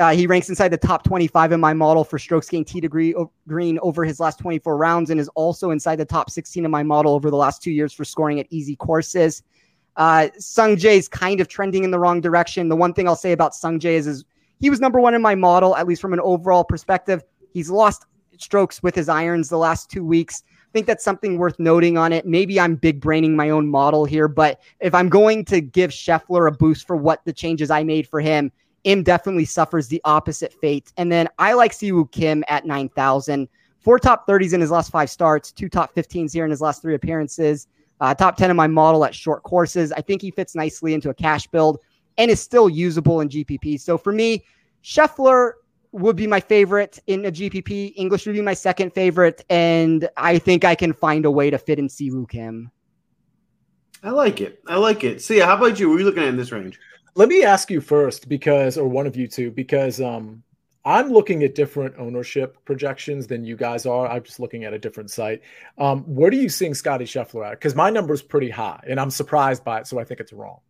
[0.00, 3.14] Uh, he ranks inside the top 25 in my model for strokes gained tee degree
[3.14, 6.70] o- green over his last 24 rounds and is also inside the top 16 in
[6.70, 9.42] my model over the last two years for scoring at easy courses.
[9.96, 12.70] Uh, Sung is kind of trending in the wrong direction.
[12.70, 14.24] The one thing I'll say about Sung Jae is, is
[14.58, 17.22] he was number one in my model, at least from an overall perspective.
[17.52, 18.06] He's lost
[18.38, 20.42] strokes with his irons the last two weeks.
[20.46, 22.24] I think that's something worth noting on it.
[22.24, 26.48] Maybe I'm big braining my own model here, but if I'm going to give Scheffler
[26.48, 28.52] a boost for what the changes I made for him,
[28.84, 30.92] Im definitely suffers the opposite fate.
[30.96, 33.48] And then I like Siwoo Kim at 9,000.
[33.80, 36.82] Four top 30s in his last five starts, two top 15s here in his last
[36.82, 37.66] three appearances,
[38.00, 39.92] uh, top 10 in my model at short courses.
[39.92, 41.78] I think he fits nicely into a cash build
[42.18, 43.80] and is still usable in GPP.
[43.80, 44.44] So for me,
[44.84, 45.52] Scheffler
[45.92, 47.94] would be my favorite in a GPP.
[47.96, 49.44] English would be my second favorite.
[49.50, 52.70] And I think I can find a way to fit in Siwoo Kim.
[54.02, 54.62] I like it.
[54.66, 55.20] I like it.
[55.20, 55.88] See, how about you?
[55.88, 56.78] What are you looking at in this range?
[57.14, 60.42] Let me ask you first, because, or one of you two, because um,
[60.84, 64.06] I'm looking at different ownership projections than you guys are.
[64.06, 65.42] I'm just looking at a different site.
[65.78, 67.52] Um, what are you seeing Scotty Scheffler at?
[67.52, 70.32] Because my number is pretty high, and I'm surprised by it, so I think it's
[70.32, 70.60] wrong.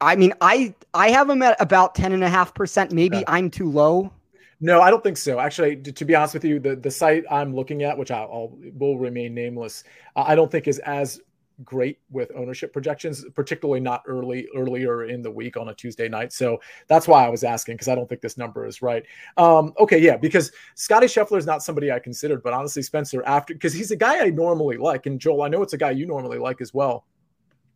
[0.00, 2.92] I mean, I I have him at about ten and a half percent.
[2.92, 3.24] Maybe okay.
[3.28, 4.12] I'm too low.
[4.60, 5.40] No, I don't think so.
[5.40, 8.56] Actually, to, to, be honest with you, the, the site I'm looking at, which I'll,
[8.80, 9.84] I'll remain nameless,
[10.16, 11.20] I don't think is as
[11.62, 16.32] great with ownership projections, particularly not early earlier in the week on a Tuesday night.
[16.32, 19.04] So that's why I was asking because I don't think this number is right.
[19.36, 23.54] Um, okay, yeah, because Scotty Scheffler is not somebody I considered, but honestly, Spencer, after
[23.54, 26.06] because he's a guy I normally like, and Joel, I know it's a guy you
[26.06, 27.04] normally like as well.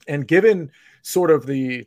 [0.08, 0.70] And given
[1.02, 1.86] sort of the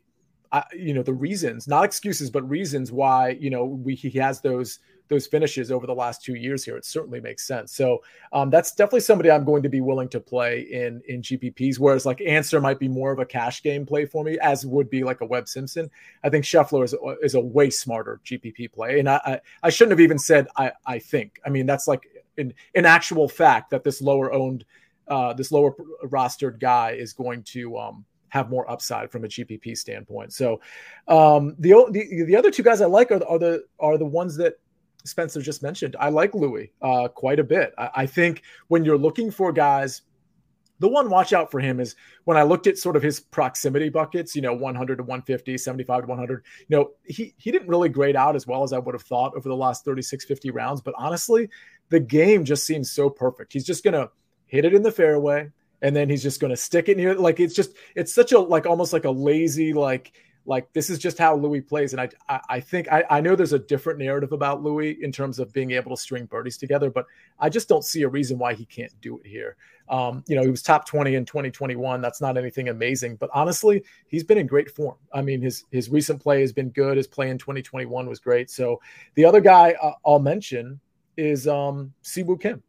[0.51, 4.41] uh, you know the reasons, not excuses, but reasons why you know we, he has
[4.41, 4.80] those
[5.12, 7.74] those finishes over the last two years here, it certainly makes sense.
[7.74, 11.78] So um, that's definitely somebody I'm going to be willing to play in in GPPs.
[11.78, 14.89] Whereas like Ancer might be more of a cash game play for me, as would
[14.89, 15.91] be like a Webb Simpson.
[16.24, 19.91] I think Scheffler is, is a way smarter GPP play, and I, I, I shouldn't
[19.91, 21.41] have even said I I think.
[21.45, 24.65] I mean that's like an an actual fact that this lower owned.
[25.08, 29.78] Uh, this lower rostered guy is going to um, have more upside from a GPP
[29.78, 30.32] standpoint.
[30.32, 30.62] So
[31.10, 34.06] um, the, the the other two guys I like are the, are the are the
[34.06, 34.56] ones that
[35.05, 37.73] Spencer just mentioned, I like Louis uh, quite a bit.
[37.77, 40.01] I, I, think when you're looking for guys,
[40.81, 43.89] the one watch out for him is when I looked at sort of his proximity
[43.89, 46.43] buckets, you know, 100 to 150, 75 to 100.
[46.67, 49.35] You know, he he didn't really grade out as well as I would have thought
[49.35, 50.81] over the last 36, 50 rounds.
[50.81, 51.49] But honestly,
[51.89, 53.53] the game just seems so perfect.
[53.53, 54.09] He's just gonna
[54.47, 55.51] hit it in the fairway,
[55.83, 57.13] and then he's just gonna stick it in here.
[57.13, 60.13] Like it's just it's such a like almost like a lazy like
[60.45, 61.93] like this is just how Louis plays.
[61.93, 65.12] And I I, I think I, I know there's a different narrative about Louis in
[65.12, 67.06] terms of being able to string birdies together, but
[67.39, 69.56] I just don't see a reason why he can't do it here.
[69.89, 72.01] Um, you know, he was top 20 in 2021.
[72.01, 74.95] That's not anything amazing, but honestly, he's been in great form.
[75.13, 76.97] I mean, his his recent play has been good.
[76.97, 78.49] His play in 2021 was great.
[78.49, 78.82] So
[79.15, 80.80] the other guy uh, I'll mention
[81.17, 82.63] is um Siwoo Kim.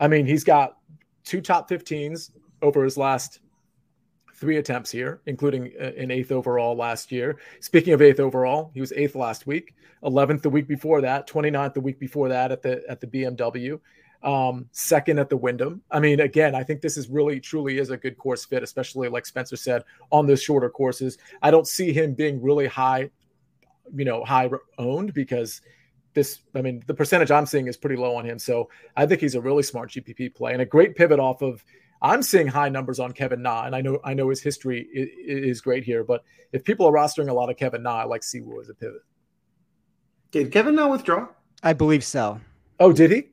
[0.00, 0.78] I mean, he's got
[1.24, 2.32] two top 15s
[2.62, 3.40] over his last
[4.42, 7.38] three attempts here, including uh, an eighth overall last year.
[7.60, 11.74] Speaking of eighth overall, he was eighth last week, 11th the week before that, 29th
[11.74, 13.78] the week before that at the at the BMW.
[14.22, 15.82] um, second at the Wyndham.
[15.90, 19.08] I mean, again, I think this is really truly is a good course fit, especially
[19.08, 21.18] like Spencer said on those shorter courses.
[21.42, 23.10] I don't see him being really high,
[23.94, 25.60] you know, high owned because
[26.14, 28.38] this, I mean, the percentage I'm seeing is pretty low on him.
[28.38, 31.64] So I think he's a really smart GPP play and a great pivot off of.
[32.02, 35.08] I'm seeing high numbers on Kevin Na, and I know I know his history is,
[35.58, 36.02] is great here.
[36.02, 38.68] But if people are rostering a lot of Kevin Na, I like Si Woo as
[38.68, 39.02] a pivot.
[40.32, 41.28] Did Kevin Na withdraw?
[41.62, 42.40] I believe so.
[42.80, 43.28] Oh, did he?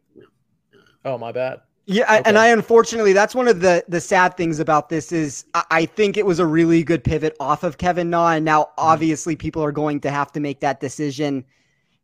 [1.04, 1.62] Oh, my bad.
[1.86, 2.22] Yeah, okay.
[2.26, 5.86] and I unfortunately that's one of the the sad things about this is I, I
[5.88, 9.64] think it was a really good pivot off of Kevin Na, and now obviously people
[9.64, 11.44] are going to have to make that decision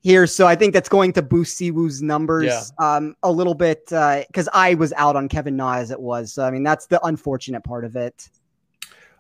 [0.06, 0.28] here.
[0.28, 2.96] So I think that's going to boost Si Woo's numbers yeah.
[2.96, 6.32] um, a little bit because uh, I was out on Kevin Na as it was.
[6.32, 8.30] So I mean that's the unfortunate part of it.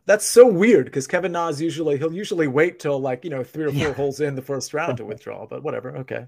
[0.05, 3.63] That's so weird because Kevin Na's usually he'll usually wait till like you know three
[3.63, 3.93] or four yeah.
[3.93, 5.97] holes in the first round to withdraw, but whatever.
[5.97, 6.27] Okay,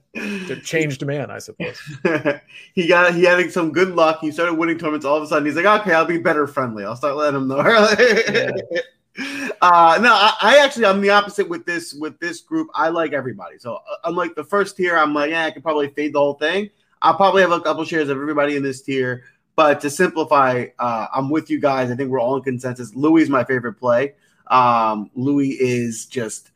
[0.64, 1.80] changed man, I suppose.
[2.74, 4.22] he got he had some good luck.
[4.22, 5.06] He started winning tournaments.
[5.06, 6.84] All of a sudden, he's like, okay, I'll be better friendly.
[6.84, 7.58] I'll start letting him know.
[8.00, 8.82] yeah.
[9.18, 12.70] Uh, no, I, I, actually I'm the opposite with this with this group.
[12.76, 13.58] I like everybody.
[13.58, 16.36] So uh, unlike the first tier, I'm like, yeah, I could probably fade the whole
[16.36, 16.70] thing.
[17.02, 19.24] I'll probably have a couple shares of everybody in this tier.
[19.56, 21.90] But to simplify, uh, I'm with you guys.
[21.90, 22.94] I think we're all in consensus.
[22.94, 24.14] Louis is my favorite play.
[24.48, 26.52] Um, Louis is just,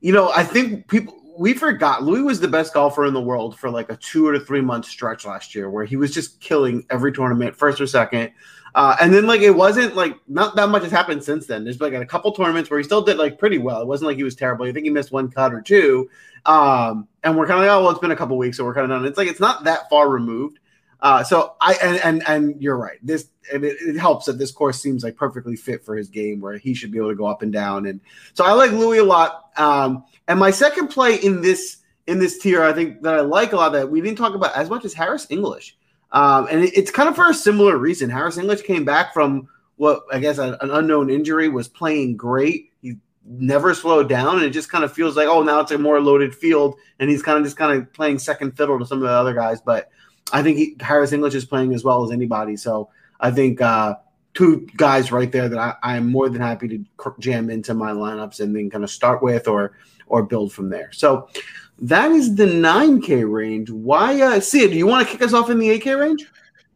[0.00, 3.56] you know, I think people we forgot Louis was the best golfer in the world
[3.56, 6.84] for like a two or three month stretch last year where he was just killing
[6.90, 8.32] every tournament, first or second.
[8.78, 11.64] Uh, and then like it wasn't like not that much has happened since then.
[11.64, 13.82] There's like a couple tournaments where he still did like pretty well.
[13.82, 14.66] It wasn't like he was terrible.
[14.66, 16.08] I think he missed one cut or two.
[16.46, 18.74] Um, and we're kind of like, oh well, it's been a couple weeks, so we're
[18.74, 19.04] kind of done.
[19.04, 20.60] It's like it's not that far removed.
[21.00, 22.98] Uh, so I and, and and you're right.
[23.02, 26.56] This it, it, helps that this course seems like perfectly fit for his game, where
[26.56, 27.84] he should be able to go up and down.
[27.84, 28.00] And
[28.32, 29.50] so I like Louis a lot.
[29.56, 33.52] Um, and my second play in this in this tier, I think that I like
[33.52, 35.76] a lot that we didn't talk about as much as Harris English.
[36.12, 38.10] Um, and it, it's kind of for a similar reason.
[38.10, 42.72] Harris English came back from what I guess an, an unknown injury, was playing great.
[42.82, 42.94] He
[43.24, 46.00] never slowed down, and it just kind of feels like oh now it's a more
[46.00, 49.04] loaded field, and he's kind of just kind of playing second fiddle to some of
[49.04, 49.90] the other guys, but.
[50.32, 52.56] I think he, Harris English is playing as well as anybody.
[52.56, 52.90] So
[53.20, 53.94] I think uh,
[54.34, 58.40] two guys right there that I, am more than happy to jam into my lineups
[58.40, 59.72] and then kind of start with or
[60.06, 60.90] or build from there.
[60.92, 61.28] So
[61.80, 63.70] that is the 9K range.
[63.70, 64.70] Why, uh, Sid?
[64.70, 66.26] Do you want to kick us off in the 8K range?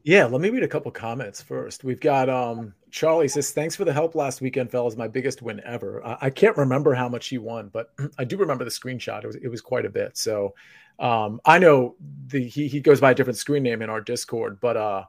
[0.04, 1.84] Yeah, let me read a couple comments first.
[1.84, 4.96] We've got um, Charlie says, "Thanks for the help last weekend, fellas.
[4.96, 6.04] My biggest win ever.
[6.04, 9.22] I, I can't remember how much he won, but I do remember the screenshot.
[9.22, 10.16] It was it was quite a bit.
[10.16, 10.54] So
[10.98, 11.94] um, I know
[12.26, 15.04] the he he goes by a different screen name in our Discord, but uh,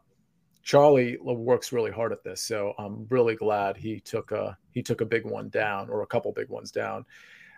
[0.61, 5.01] Charlie works really hard at this, so I'm really glad he took a he took
[5.01, 7.05] a big one down or a couple big ones down.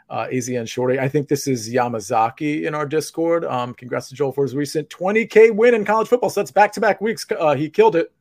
[0.07, 3.43] Uh, AZN Shorty, I think this is Yamazaki in our Discord.
[3.43, 6.29] Um, congrats to Joel for his recent 20k win in college football.
[6.29, 7.25] So that's back to back weeks.
[7.37, 8.11] Uh, he killed it.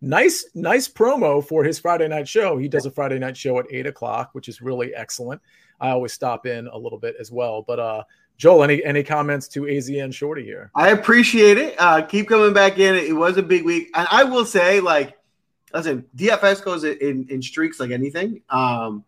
[0.00, 2.58] Nice, nice promo for his Friday night show.
[2.58, 5.40] He does a Friday night show at eight o'clock, which is really excellent.
[5.80, 8.04] I always stop in a little bit as well, but uh,
[8.36, 10.70] Joel, any any comments to AZN Shorty here?
[10.74, 11.74] I appreciate it.
[11.78, 12.94] Uh, keep coming back in.
[12.94, 15.16] It was a big week, and I will say, like,
[15.72, 18.42] listen, DFS goes in in streaks like anything.
[18.50, 19.04] Um,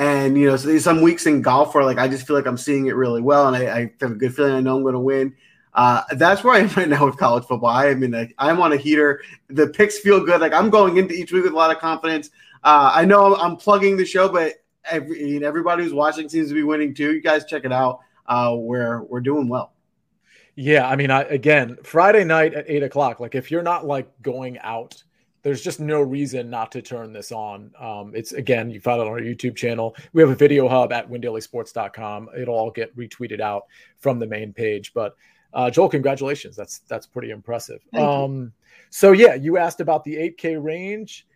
[0.00, 2.56] and you know, so some weeks in golf where like I just feel like I'm
[2.56, 4.94] seeing it really well, and I, I have a good feeling I know I'm going
[4.94, 5.36] to win.
[5.74, 7.70] Uh, that's where I am right now with college football.
[7.70, 9.22] I mean, a, I'm on a heater.
[9.48, 10.40] The picks feel good.
[10.40, 12.30] Like I'm going into each week with a lot of confidence.
[12.64, 14.54] Uh, I know I'm plugging the show, but
[14.90, 17.12] every, everybody who's watching seems to be winning too.
[17.12, 19.72] You guys check it out uh, we're we're doing well.
[20.54, 23.20] Yeah, I mean, I, again, Friday night at eight o'clock.
[23.20, 25.02] Like, if you're not like going out,
[25.42, 27.72] there's just no reason not to turn this on.
[27.78, 29.96] Um, it's again, you find it on our YouTube channel.
[30.12, 32.30] We have a video hub at windailysports.com.
[32.36, 33.64] It'll all get retweeted out
[33.98, 34.92] from the main page.
[34.92, 35.16] But
[35.52, 36.56] uh, Joel, congratulations.
[36.56, 37.80] That's that's pretty impressive.
[37.94, 38.52] Um,
[38.90, 41.26] so yeah, you asked about the 8K range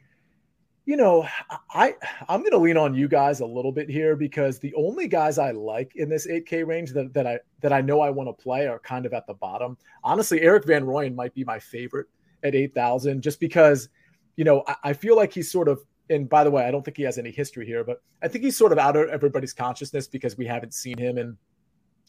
[0.87, 1.27] you know,
[1.71, 1.95] I
[2.29, 5.39] I'm going to lean on you guys a little bit here because the only guys
[5.39, 8.43] I like in this 8K range that, that I that I know I want to
[8.43, 9.79] play are kind of at the bottom.
[10.03, 12.07] Honestly, Erik van Rooyen might be my favorite
[12.45, 13.89] at 8,000 just because,
[14.37, 15.81] you know, I, I feel like he's sort of
[16.11, 18.45] and by the way, I don't think he has any history here, but I think
[18.45, 21.37] he's sort of out of everybody's consciousness because we haven't seen him in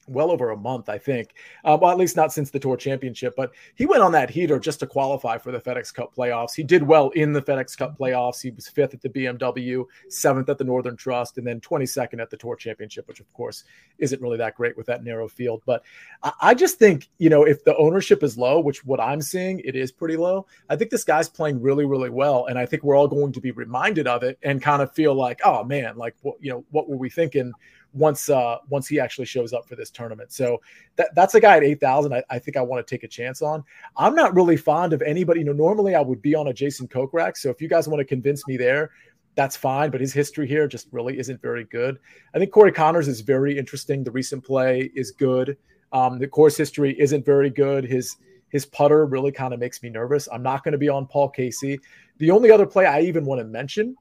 [0.07, 1.35] well over a month, I think.
[1.63, 4.59] Uh, well, at least not since the Tour Championship, but he went on that heater
[4.59, 6.53] just to qualify for the FedEx Cup playoffs.
[6.55, 8.41] He did well in the FedEx Cup playoffs.
[8.41, 12.29] He was fifth at the BMW, seventh at the Northern Trust, and then 22nd at
[12.29, 13.63] the Tour Championship, which of course
[13.97, 15.61] isn't really that great with that narrow field.
[15.65, 15.83] But
[16.23, 19.59] I, I just think, you know, if the ownership is low, which what I'm seeing,
[19.59, 22.45] it is pretty low, I think this guy's playing really, really well.
[22.45, 25.13] And I think we're all going to be reminded of it and kind of feel
[25.15, 27.51] like, oh man, like, what, you know, what were we thinking?
[27.95, 30.31] Once uh once he actually shows up for this tournament.
[30.31, 30.61] So
[30.97, 32.13] that that's a guy at eight thousand.
[32.13, 33.63] I, I think I want to take a chance on.
[33.95, 35.39] I'm not really fond of anybody.
[35.39, 37.37] You know, normally I would be on a Jason Kokrak.
[37.37, 38.91] So if you guys want to convince me there,
[39.35, 39.91] that's fine.
[39.91, 41.97] But his history here just really isn't very good.
[42.33, 44.03] I think Corey Conners is very interesting.
[44.03, 45.57] The recent play is good.
[45.93, 47.85] Um, the course history isn't very good.
[47.85, 48.17] His
[48.49, 50.27] his putter really kind of makes me nervous.
[50.31, 51.79] I'm not going to be on Paul Casey.
[52.17, 53.97] The only other play I even want to mention,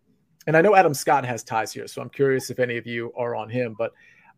[0.46, 3.12] and I know Adam Scott has ties here, so I'm curious if any of you
[3.16, 3.92] are on him, but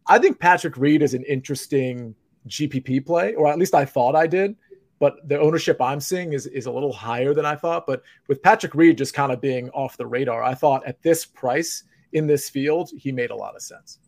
[0.06, 2.14] I think Patrick Reed is an interesting
[2.48, 4.56] GPP play, or at least I thought I did.
[4.98, 7.86] But the ownership I'm seeing is, is a little higher than I thought.
[7.86, 11.26] But with Patrick Reed just kind of being off the radar, I thought at this
[11.26, 13.98] price in this field, he made a lot of sense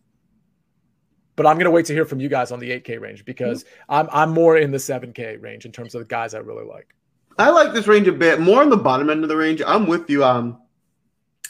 [1.39, 3.63] but I'm going to wait to hear from you guys on the 8K range because
[3.63, 3.93] mm-hmm.
[3.93, 6.93] I'm I'm more in the 7K range in terms of the guys I really like.
[7.37, 9.61] I like this range a bit more on the bottom end of the range.
[9.65, 10.25] I'm with you.
[10.25, 10.61] Um,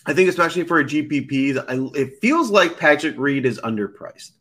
[0.06, 4.32] I think especially for a GPP, it feels like Patrick Reed is underpriced.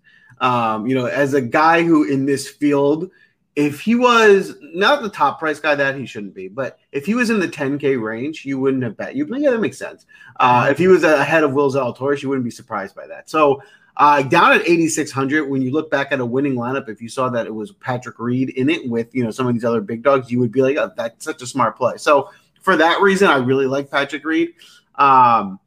[0.40, 3.11] Um, you know, as a guy who in this field,
[3.56, 7.14] if he was not the top price guy that he shouldn't be, but if he
[7.14, 9.16] was in the 10K range, you wouldn't have bet.
[9.16, 10.06] You'd yeah, that makes sense.
[10.38, 13.28] Uh, if he was ahead of Will Zalatoris, you wouldn't be surprised by that.
[13.28, 13.61] So
[13.96, 17.28] uh, down at 8,600, when you look back at a winning lineup, if you saw
[17.30, 20.04] that it was Patrick Reed in it with, you know, some of these other big
[20.04, 21.96] dogs, you would be like, oh, that's such a smart play.
[21.96, 22.30] So
[22.62, 24.50] for that reason, I really like Patrick Reed.
[24.98, 25.58] Um,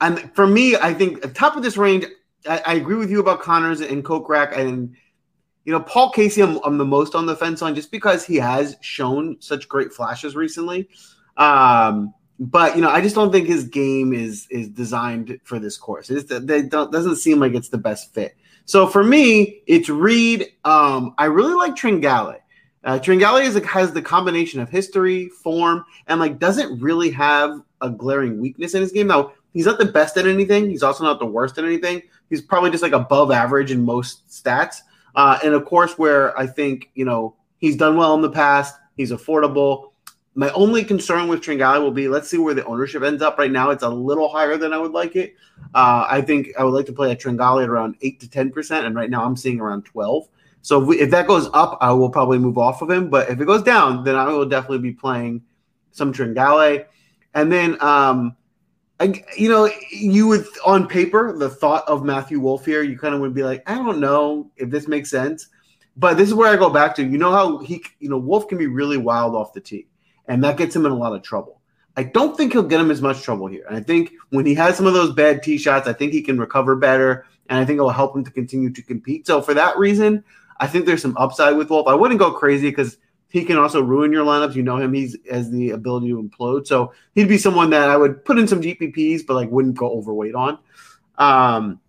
[0.00, 2.06] and for me, I think top of this range,
[2.48, 4.94] I, I agree with you about Conners and Kokrak and,
[5.64, 8.36] you know, Paul Casey, I'm, I'm, the most on the fence on just because he
[8.36, 10.88] has shown such great flashes recently.
[11.36, 15.76] Um, but you know, I just don't think his game is is designed for this
[15.76, 16.08] course.
[16.08, 18.36] It doesn't seem like it's the best fit.
[18.64, 20.52] So for me, it's Reed.
[20.64, 22.38] Um, I really like Tringale.
[22.84, 27.90] Uh, Tringale is, has the combination of history, form, and like doesn't really have a
[27.90, 29.06] glaring weakness in his game.
[29.06, 30.70] Now he's not the best at anything.
[30.70, 32.02] He's also not the worst at anything.
[32.28, 34.82] He's probably just like above average in most stats.
[35.14, 38.76] Uh, and of course, where I think you know he's done well in the past.
[38.96, 39.92] He's affordable.
[40.34, 43.38] My only concern with Tringale will be let's see where the ownership ends up.
[43.38, 45.34] Right now, it's a little higher than I would like it.
[45.74, 48.50] Uh, I think I would like to play a Tringale at around eight to ten
[48.50, 50.28] percent, and right now I'm seeing around twelve.
[50.62, 53.08] So if, we, if, that goes up, I will probably move off of him.
[53.08, 55.42] But if it goes down, then I will definitely be playing
[55.92, 56.84] some Tringale.
[57.38, 58.36] And then, um,
[59.00, 63.14] I, you know, you would on paper the thought of Matthew Wolff here, you kind
[63.14, 65.48] of would be like, I don't know if this makes sense.
[65.96, 67.04] But this is where I go back to.
[67.04, 69.86] You know how he, you know, Wolff can be really wild off the tee
[70.28, 71.60] and that gets him in a lot of trouble.
[71.96, 73.64] I don't think he'll get him as much trouble here.
[73.66, 76.22] And I think when he has some of those bad tee shots, I think he
[76.22, 79.26] can recover better, and I think it will help him to continue to compete.
[79.26, 80.22] So for that reason,
[80.60, 81.88] I think there's some upside with Wolff.
[81.88, 84.54] I wouldn't go crazy because he can also ruin your lineups.
[84.54, 86.66] You know him; he's has the ability to implode.
[86.66, 89.90] So he'd be someone that I would put in some GPPs, but like wouldn't go
[89.90, 90.58] overweight on.
[91.16, 91.80] Um,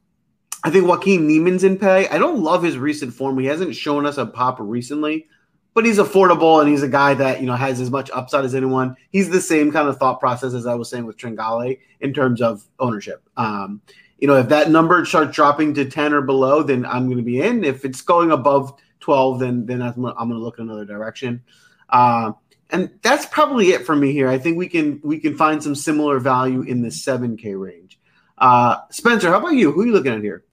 [0.64, 2.08] I think Joaquin Niemann's in pay.
[2.10, 3.40] I don't love his recent form.
[3.40, 5.28] He hasn't shown us a pop recently
[5.74, 8.56] but he's affordable and he's a guy that you know has as much upside as
[8.56, 8.96] anyone.
[9.12, 12.42] He's the same kind of thought process as I was saying with Tringale in terms
[12.42, 13.24] of ownership.
[13.38, 13.82] Um,
[14.18, 17.24] you know, if that number starts dropping to ten or below, then I'm going to
[17.24, 17.64] be in.
[17.64, 18.78] If it's going above
[19.10, 21.42] twelve, then then I'm, going to look in another direction.
[21.90, 22.34] Uh,
[22.70, 24.30] and that's probably it for me here.
[24.30, 28.00] I think we can we can find some similar value in the seven K range.
[28.38, 29.72] Uh, Spencer, how about you?
[29.72, 30.44] Who are you looking at here?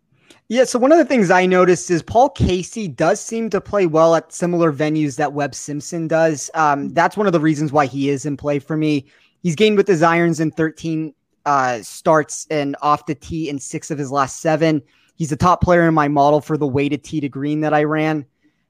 [0.49, 3.87] Yeah, so one of the things I noticed is Paul Casey does seem to play
[3.87, 6.51] well at similar venues that Webb Simpson does.
[6.55, 9.07] Um, that's one of the reasons why he is in play for me.
[9.42, 11.12] He's gained with his irons in 13
[11.45, 14.83] uh, starts and off the tee in six of his last seven.
[15.16, 17.85] He's the top player in my model for the weighted tee to green that I
[17.85, 18.25] ran.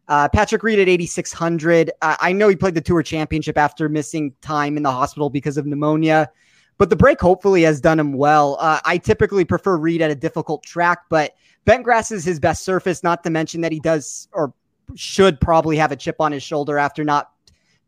[0.08, 1.90] Uh, Patrick Reed at 8,600.
[2.00, 5.56] Uh, I know he played the Tour Championship after missing time in the hospital because
[5.56, 6.30] of pneumonia,
[6.78, 8.56] but the break hopefully has done him well.
[8.60, 11.34] Uh, I typically prefer Reed at a difficult track, but
[11.66, 14.52] Bentgrass is his best surface, not to mention that he does or
[14.94, 17.32] should probably have a chip on his shoulder after not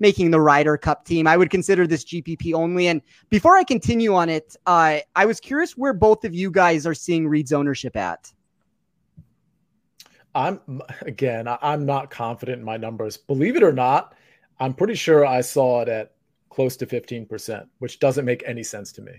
[0.01, 1.27] making the Ryder Cup team.
[1.27, 2.89] I would consider this GPP only.
[2.89, 6.87] And before I continue on it, uh, I was curious where both of you guys
[6.87, 8.33] are seeing Reed's ownership at.
[10.39, 13.17] I'm again, I'm not confident in my numbers.
[13.17, 14.15] Believe it or not,
[14.61, 16.13] I'm pretty sure I saw it at
[16.49, 19.13] close to 15%, which doesn't make any sense to me.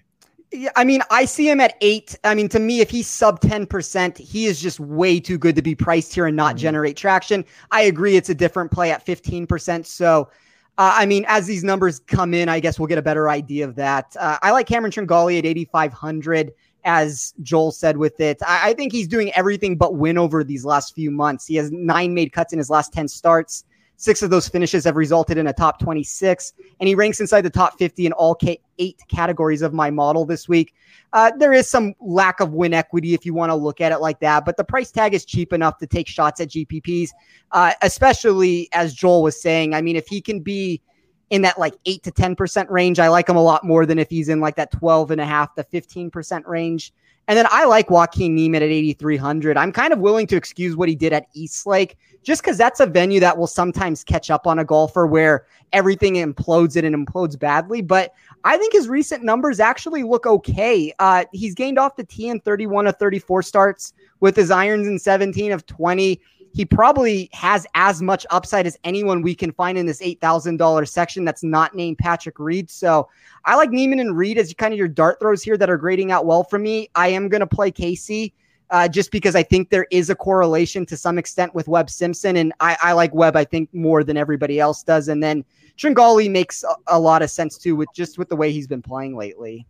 [0.51, 2.17] Yeah, I mean, I see him at eight.
[2.23, 5.61] I mean, to me, if he's sub 10%, he is just way too good to
[5.61, 6.63] be priced here and not mm-hmm.
[6.63, 7.45] generate traction.
[7.69, 9.85] I agree it's a different play at 15%.
[9.85, 10.29] So,
[10.77, 13.65] uh, I mean, as these numbers come in, I guess we'll get a better idea
[13.65, 14.15] of that.
[14.19, 16.53] Uh, I like Cameron Tringale at 8,500,
[16.85, 18.37] as Joel said with it.
[18.45, 21.45] I, I think he's doing everything but win over these last few months.
[21.45, 23.65] He has nine made cuts in his last 10 starts.
[23.97, 27.49] Six of those finishes have resulted in a top 26, and he ranks inside the
[27.49, 30.73] top 50 in all K- eight categories of my model this week.
[31.11, 33.97] Uh, there is some lack of win equity if you want to look at it
[33.97, 37.09] like that, but the price tag is cheap enough to take shots at GPPs,
[37.51, 39.73] uh, especially as Joel was saying.
[39.73, 40.81] I mean, if he can be
[41.29, 44.09] in that like 8 to 10% range, I like him a lot more than if
[44.09, 46.93] he's in like that 12 and a half to 15% range.
[47.27, 49.55] And then I like Joaquin Niemann at 8,300.
[49.55, 52.79] I'm kind of willing to excuse what he did at East Lake just because that's
[52.79, 56.93] a venue that will sometimes catch up on a golfer where everything implodes and it
[56.93, 57.81] implodes badly.
[57.81, 60.91] But I think his recent numbers actually look okay.
[60.97, 64.97] Uh, he's gained off the tee in 31 of 34 starts with his irons in
[64.97, 66.19] 17 of 20
[66.59, 71.23] he probably has as much upside as anyone we can find in this $8,000 section
[71.23, 72.69] that's not named Patrick Reed.
[72.69, 73.07] So
[73.45, 76.11] I like Niemann and Reed as kind of your dart throws here that are grading
[76.11, 76.89] out well for me.
[76.95, 78.33] I am going to play Casey.
[78.71, 82.35] Uh, just because I think there is a correlation to some extent with Webb Simpson.
[82.35, 85.07] And I, I like Webb, I think, more than everybody else does.
[85.07, 85.45] And then
[85.77, 88.81] Tringale makes a, a, lot of sense too, with just with the way he's been
[88.81, 89.65] playing lately.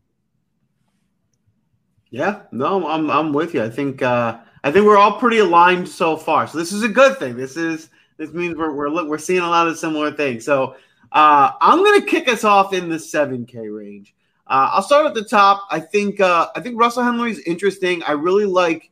[2.10, 3.64] Yeah, no, I'm I'm with you.
[3.64, 6.48] I think uh, I think we're all pretty aligned so far.
[6.48, 7.38] So this is a good thing.
[7.38, 10.46] This is this means we're we're we're seeing a lot of similar things.
[10.46, 10.76] So
[11.12, 14.14] uh, I'm gonna kick us off in the 7K range.
[14.48, 15.68] Uh, I'll start at the top.
[15.72, 18.04] I think uh, I think Russell Henley is interesting.
[18.04, 18.92] I really like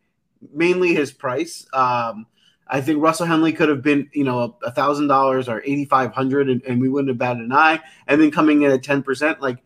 [0.53, 1.65] mainly his price.
[1.74, 2.28] Um,
[2.70, 6.13] I think Russell Henley could have been, you know, a thousand dollars or eighty five
[6.13, 7.82] hundred, and we wouldn't have batted an eye.
[8.07, 9.57] And then coming in at ten percent, like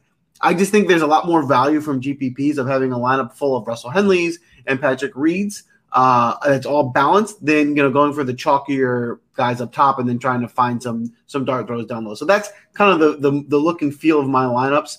[0.42, 3.56] I just think there's a lot more value from GPPs of having a lineup full
[3.56, 4.36] of Russell Henleys
[4.66, 9.62] and Patrick Reeds uh, it's all balanced, then you know going for the chalkier guys
[9.62, 12.16] up top and then trying to find some some dart throws down low.
[12.16, 14.98] So that's kind of the the, the look and feel of my lineups.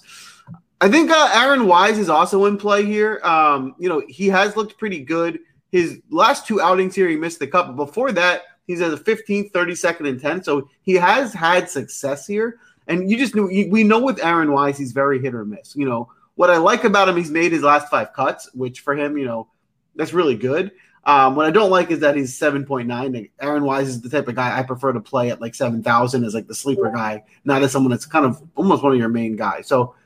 [0.80, 3.20] I think uh, Aaron Wise is also in play here.
[3.22, 5.40] Um, you know he has looked pretty good.
[5.70, 7.68] His last two outings here, he missed the cup.
[7.68, 10.44] But before that, he's at a 15th, 32nd, and 10th.
[10.44, 12.58] So he has had success here.
[12.88, 15.74] And you just know we know with Aaron Wise, he's very hit or miss.
[15.74, 18.94] You know what I like about him, he's made his last five cuts, which for
[18.96, 19.48] him, you know,
[19.94, 20.72] that's really good.
[21.04, 23.30] Um, what I don't like is that he's 7.9.
[23.40, 26.34] Aaron Wise is the type of guy I prefer to play at like 7,000 as
[26.34, 29.34] like the sleeper guy, not as someone that's kind of almost one of your main
[29.34, 29.66] guys.
[29.66, 29.96] So,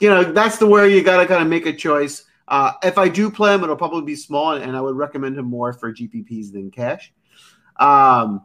[0.00, 2.24] you know, that's the where you got to kind of make a choice.
[2.46, 5.46] Uh, if I do play him, it'll probably be small, and I would recommend him
[5.46, 7.12] more for GPPs than cash.
[7.76, 8.44] Um,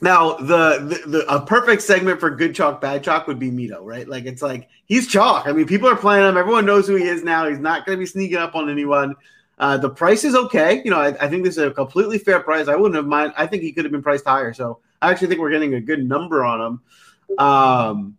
[0.00, 3.78] now, the, the, the, a perfect segment for good chalk, bad chalk would be Mito,
[3.82, 4.08] right?
[4.08, 5.46] Like it's like he's chalk.
[5.46, 6.36] I mean, people are playing him.
[6.36, 7.48] Everyone knows who he is now.
[7.48, 9.14] He's not going to be sneaking up on anyone.
[9.62, 10.82] Uh, the price is okay.
[10.84, 12.66] You know, I, I, think this is a completely fair price.
[12.66, 13.32] I wouldn't have mind.
[13.36, 14.52] I think he could have been priced higher.
[14.52, 17.38] So I actually think we're getting a good number on him.
[17.38, 18.18] Um,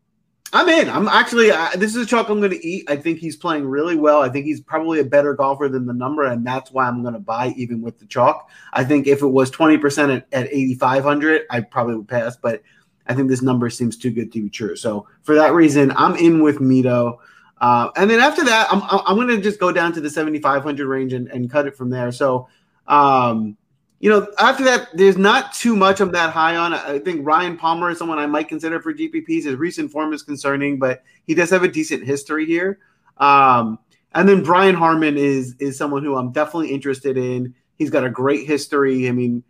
[0.53, 0.89] I'm in.
[0.89, 1.51] I'm actually.
[1.51, 2.89] Uh, this is a chalk I'm going to eat.
[2.89, 4.21] I think he's playing really well.
[4.21, 7.13] I think he's probably a better golfer than the number, and that's why I'm going
[7.13, 8.49] to buy even with the chalk.
[8.71, 12.37] I think if it was 20% at, at 8,500, I probably would pass.
[12.37, 12.63] But
[13.05, 14.77] I think this number seems too good to be true.
[14.77, 17.17] So for that reason, I'm in with Mito.
[17.63, 20.85] Uh, and then after that, I'm, I'm going to just go down to the 7,500
[20.85, 22.11] range and, and cut it from there.
[22.11, 22.49] So,
[22.87, 23.55] um,
[24.01, 26.73] you know, after that, there's not too much I'm that high on.
[26.73, 29.45] I think Ryan Palmer is someone I might consider for GPPs.
[29.45, 32.79] His recent form is concerning, but he does have a decent history here.
[33.15, 33.79] Um,
[34.13, 37.55] and then Brian Harman is is someone who I'm definitely interested in.
[37.77, 39.07] He's got a great history.
[39.07, 39.41] I mean,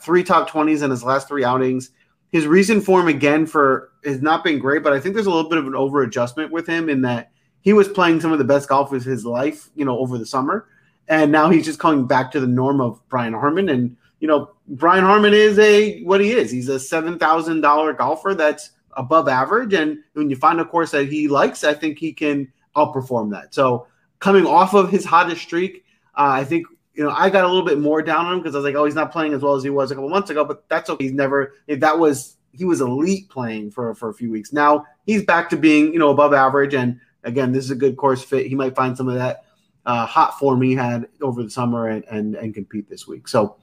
[0.00, 1.90] three top 20s in his last three outings
[2.32, 5.48] his recent form again for has not been great, but I think there's a little
[5.48, 8.44] bit of an over adjustment with him in that he was playing some of the
[8.44, 10.68] best golf of his life, you know, over the summer,
[11.08, 13.68] and now he's just coming back to the norm of Brian Harman.
[13.68, 16.50] And you know, Brian Harman is a what he is.
[16.50, 20.92] He's a seven thousand dollar golfer that's above average, and when you find a course
[20.92, 23.54] that he likes, I think he can outperform that.
[23.54, 23.86] So
[24.18, 25.84] coming off of his hottest streak,
[26.16, 26.66] uh, I think
[26.96, 28.74] you know, I got a little bit more down on him because I was like,
[28.74, 30.88] oh, he's not playing as well as he was a couple months ago, but that's
[30.88, 31.04] okay.
[31.04, 34.52] He's never that was he was elite playing for for a few weeks.
[34.52, 37.96] Now he's back to being you know above average, and again, this is a good
[37.96, 38.46] course fit.
[38.46, 39.44] He might find some of that
[39.84, 43.28] uh, hot form he had over the summer and and and compete this week.
[43.28, 43.56] So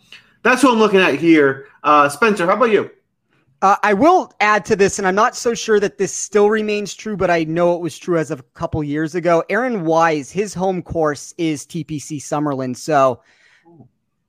[0.43, 1.67] that's what I'm looking at here.
[1.83, 2.91] Uh, Spencer, how about you?
[3.63, 6.93] Uh, I will add to this, and I'm not so sure that this still remains
[6.93, 9.41] true, but I know it was true as of a couple years ago.
[9.47, 12.75] Aaron Wise, his home course is TPC Summerlin.
[12.75, 13.21] So,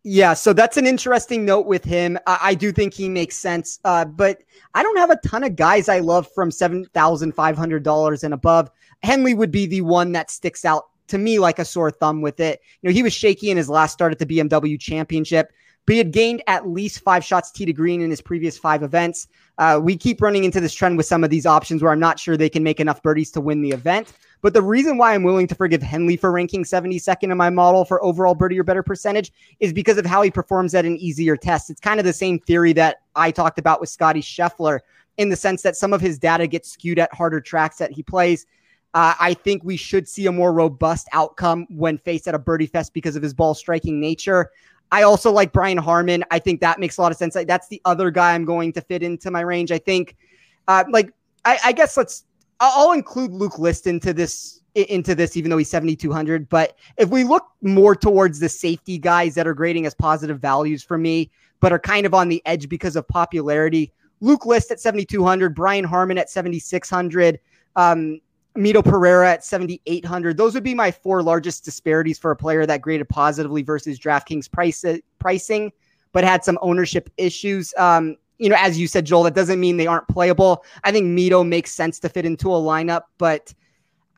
[0.04, 2.16] yeah, so that's an interesting note with him.
[2.28, 4.40] I, I do think he makes sense, uh, but
[4.72, 8.70] I don't have a ton of guys I love from $7,500 and above.
[9.02, 12.38] Henley would be the one that sticks out to me like a sore thumb with
[12.38, 12.60] it.
[12.82, 15.50] You know, he was shaky in his last start at the BMW Championship
[15.86, 18.82] but he had gained at least five shots tee to green in his previous five
[18.82, 19.28] events.
[19.58, 22.18] Uh, we keep running into this trend with some of these options where I'm not
[22.18, 24.12] sure they can make enough birdies to win the event.
[24.40, 27.84] But the reason why I'm willing to forgive Henley for ranking 72nd in my model
[27.84, 31.36] for overall birdie or better percentage is because of how he performs at an easier
[31.36, 31.70] test.
[31.70, 34.80] It's kind of the same theory that I talked about with Scotty Scheffler
[35.16, 38.02] in the sense that some of his data gets skewed at harder tracks that he
[38.02, 38.46] plays.
[38.92, 42.66] Uh, I think we should see a more robust outcome when faced at a birdie
[42.66, 44.50] fest because of his ball striking nature.
[44.92, 46.24] I also like Brian Harman.
[46.30, 47.34] I think that makes a lot of sense.
[47.34, 49.72] That's the other guy I'm going to fit into my range.
[49.72, 50.16] I think,
[50.68, 51.10] uh, like,
[51.44, 52.24] I, I guess let's.
[52.60, 56.48] I'll include Luke List into this into this, even though he's 7,200.
[56.48, 60.82] But if we look more towards the safety guys that are grading as positive values
[60.82, 61.30] for me,
[61.60, 65.84] but are kind of on the edge because of popularity, Luke List at 7,200, Brian
[65.84, 67.38] Harman at 7,600,
[67.76, 68.20] um,
[68.56, 70.36] Mito Pereira at 7,800.
[70.36, 74.50] Those would be my four largest disparities for a player that graded positively versus DraftKings
[74.50, 74.84] price,
[75.18, 75.72] pricing,
[76.12, 77.74] but had some ownership issues.
[77.76, 80.64] Um, you know, as you said, Joel, that doesn't mean they aren't playable.
[80.84, 83.52] I think Mito makes sense to fit into a lineup, but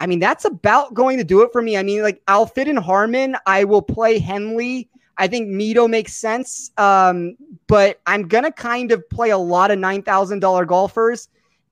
[0.00, 1.76] I mean, that's about going to do it for me.
[1.76, 3.36] I mean, like, I'll fit in Harman.
[3.46, 4.90] I will play Henley.
[5.16, 6.70] I think Mito makes sense.
[6.76, 11.28] Um, but I'm going to kind of play a lot of $9,000 golfers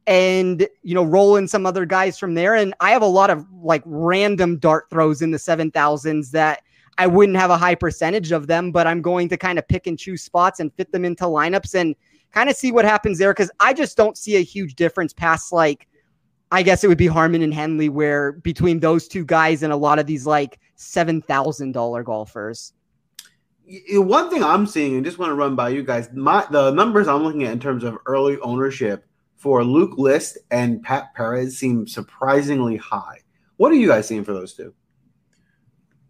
[0.07, 2.55] and you know roll in some other guys from there.
[2.55, 6.63] And i have a lot of like random dart throws in the 7000s that
[6.99, 9.87] i wouldn't have a high percentage of them but i'm going to kind of pick
[9.87, 11.97] and choose spots and fit them into lineups and
[12.33, 13.33] kind of see what happens there.
[13.33, 15.89] Because i just don't see a huge difference past like
[16.51, 19.77] i guess it would be harman and henley where between those two guys and a
[19.77, 22.73] lot of these like $7000 golfers.
[23.93, 27.09] One thing i'm seeing and just want to run by you guys my the numbers
[27.09, 29.07] i'm looking at in terms of early ownership
[29.45, 33.19] for Luke List and Pat Perez seem surprisingly high.
[33.59, 34.73] What are you guys seeing for those two?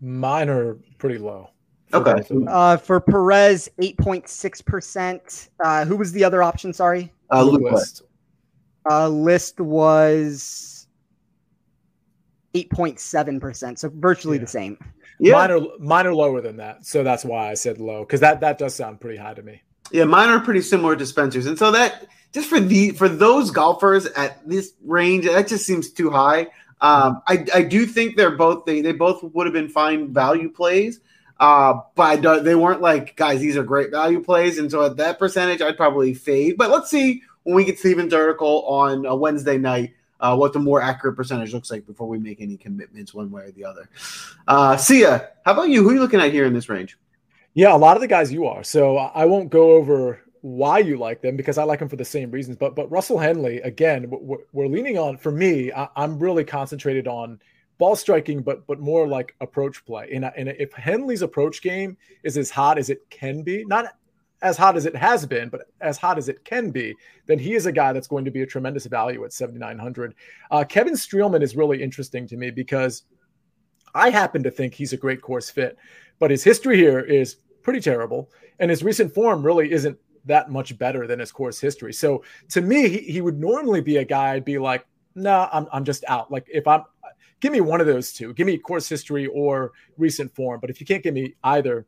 [0.01, 1.51] Mine are pretty low.
[1.93, 2.23] Okay.
[2.47, 5.49] Uh, for Perez, 8.6%.
[5.65, 6.73] Uh, who was the other option?
[6.73, 7.13] Sorry.
[7.33, 8.03] Uh, Luke List.
[8.89, 10.87] Uh, list was
[12.55, 13.79] 8.7%.
[13.81, 14.43] So virtually yeah.
[14.43, 14.79] the same.
[15.19, 15.33] Yeah.
[15.33, 16.87] Mine are, mine are lower than that.
[16.87, 19.61] So that's why I said low because that, that does sound pretty high to me.
[19.91, 21.47] Yeah, mine are pretty similar to Spencer's.
[21.47, 25.91] And so that just for the for those golfers at this range, that just seems
[25.91, 26.49] too high.
[26.81, 30.51] Um, I, I do think they're both they, they both would have been fine value
[30.51, 31.01] plays,
[31.39, 33.41] uh, but they weren't like guys.
[33.41, 36.57] These are great value plays, and so at that percentage, I'd probably fade.
[36.59, 39.95] But let's see when we get Steven's article on a Wednesday night.
[40.21, 43.43] Uh, what the more accurate percentage looks like before we make any commitments one way
[43.43, 43.91] or the other.
[44.49, 45.83] Uh, Sia, how about you?
[45.83, 46.97] Who are you looking at here in this range?
[47.53, 48.65] Yeah, a lot of the guys you are.
[48.65, 52.05] So I won't go over why you like them because I like them for the
[52.05, 52.59] same reasons.
[52.59, 55.17] But but Russell Henley again, we're, we're leaning on.
[55.17, 57.41] For me, I, am really concentrated on
[57.79, 60.11] ball striking, but but more like approach play.
[60.13, 63.87] And and if Henley's approach game is as hot as it can be, not
[64.43, 67.55] as hot as it has been, but as hot as it can be, then he
[67.55, 70.15] is a guy that's going to be a tremendous value at 7,900.
[70.51, 73.05] Uh, Kevin Streelman is really interesting to me because
[73.95, 75.79] I happen to think he's a great course fit,
[76.19, 80.77] but his history here is pretty terrible, and his recent form really isn't that much
[80.79, 81.93] better than his course history.
[81.93, 85.49] So to me, he, he would normally be a guy I'd be like, no, nah,
[85.53, 86.31] I'm, I'm just out.
[86.31, 86.83] Like if I'm,
[87.41, 90.61] give me one of those two, give me course history or recent form.
[90.61, 91.87] But if you can't give me either,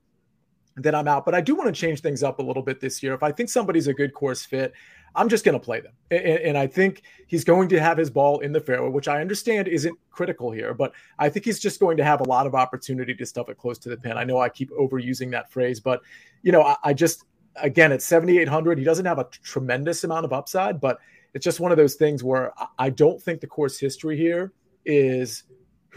[0.77, 1.25] then I'm out.
[1.25, 3.15] But I do want to change things up a little bit this year.
[3.15, 4.75] If I think somebody's a good course fit,
[5.15, 5.93] I'm just going to play them.
[6.11, 9.23] And, and, I think he's going to have his ball in the fairway, which I
[9.23, 12.55] understand isn't critical here, but I think he's just going to have a lot of
[12.55, 14.19] opportunity to stuff it close to the pin.
[14.19, 16.03] I know I keep overusing that phrase, but
[16.43, 17.25] you know, I, I just
[17.61, 20.99] again at 7,800, he doesn't have a tremendous amount of upside, but
[21.35, 24.53] it's just one of those things where I don't think the course history here
[24.85, 25.45] is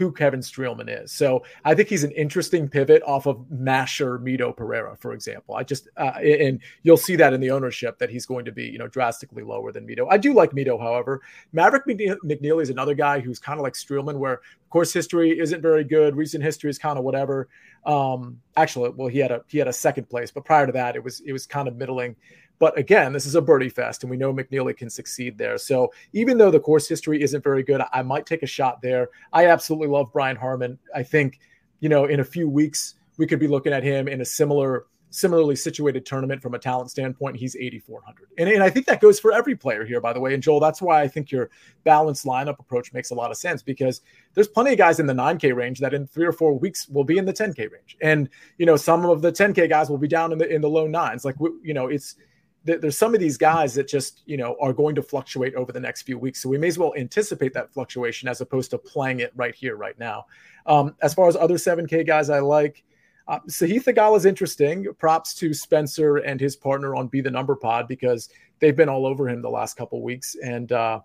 [0.00, 1.12] who Kevin Streelman is.
[1.12, 5.56] So I think he's an interesting pivot off of Masher Mito Pereira, for example.
[5.56, 8.64] I just uh, and you'll see that in the ownership that he's going to be,
[8.64, 10.06] you know, drastically lower than Mito.
[10.10, 11.20] I do like Mito, however.
[11.52, 14.40] Maverick McNealy is another guy who's kind of like Streelman, where
[14.70, 16.16] course history isn't very good.
[16.16, 17.48] Recent history is kind of whatever.
[17.84, 20.96] Um, actually, well, he had a he had a second place, but prior to that,
[20.96, 22.16] it was it was kind of middling.
[22.60, 25.56] But again, this is a birdie fest, and we know McNealy can succeed there.
[25.58, 29.08] So even though the course history isn't very good, I might take a shot there.
[29.32, 30.78] I absolutely love Brian Harman.
[30.94, 31.40] I think,
[31.80, 34.84] you know, in a few weeks, we could be looking at him in a similar
[35.10, 38.28] similarly situated tournament from a talent standpoint, he's 8,400.
[38.38, 40.34] And, and I think that goes for every player here, by the way.
[40.34, 41.50] And Joel, that's why I think your
[41.82, 44.02] balanced lineup approach makes a lot of sense because
[44.34, 47.02] there's plenty of guys in the 9K range that in three or four weeks will
[47.02, 47.96] be in the 10K range.
[48.00, 50.70] And, you know, some of the 10K guys will be down in the, in the
[50.70, 51.24] low nines.
[51.24, 52.14] Like, you know, it's,
[52.64, 55.80] there's some of these guys that just you know are going to fluctuate over the
[55.80, 59.20] next few weeks so we may as well anticipate that fluctuation as opposed to playing
[59.20, 60.26] it right here right now
[60.66, 62.84] um, as far as other 7k guys i like
[63.28, 64.92] uh, Sahith Theegala is interesting.
[64.98, 69.06] Props to Spencer and his partner on Be the Number Pod because they've been all
[69.06, 70.34] over him the last couple weeks.
[70.42, 70.98] And uh,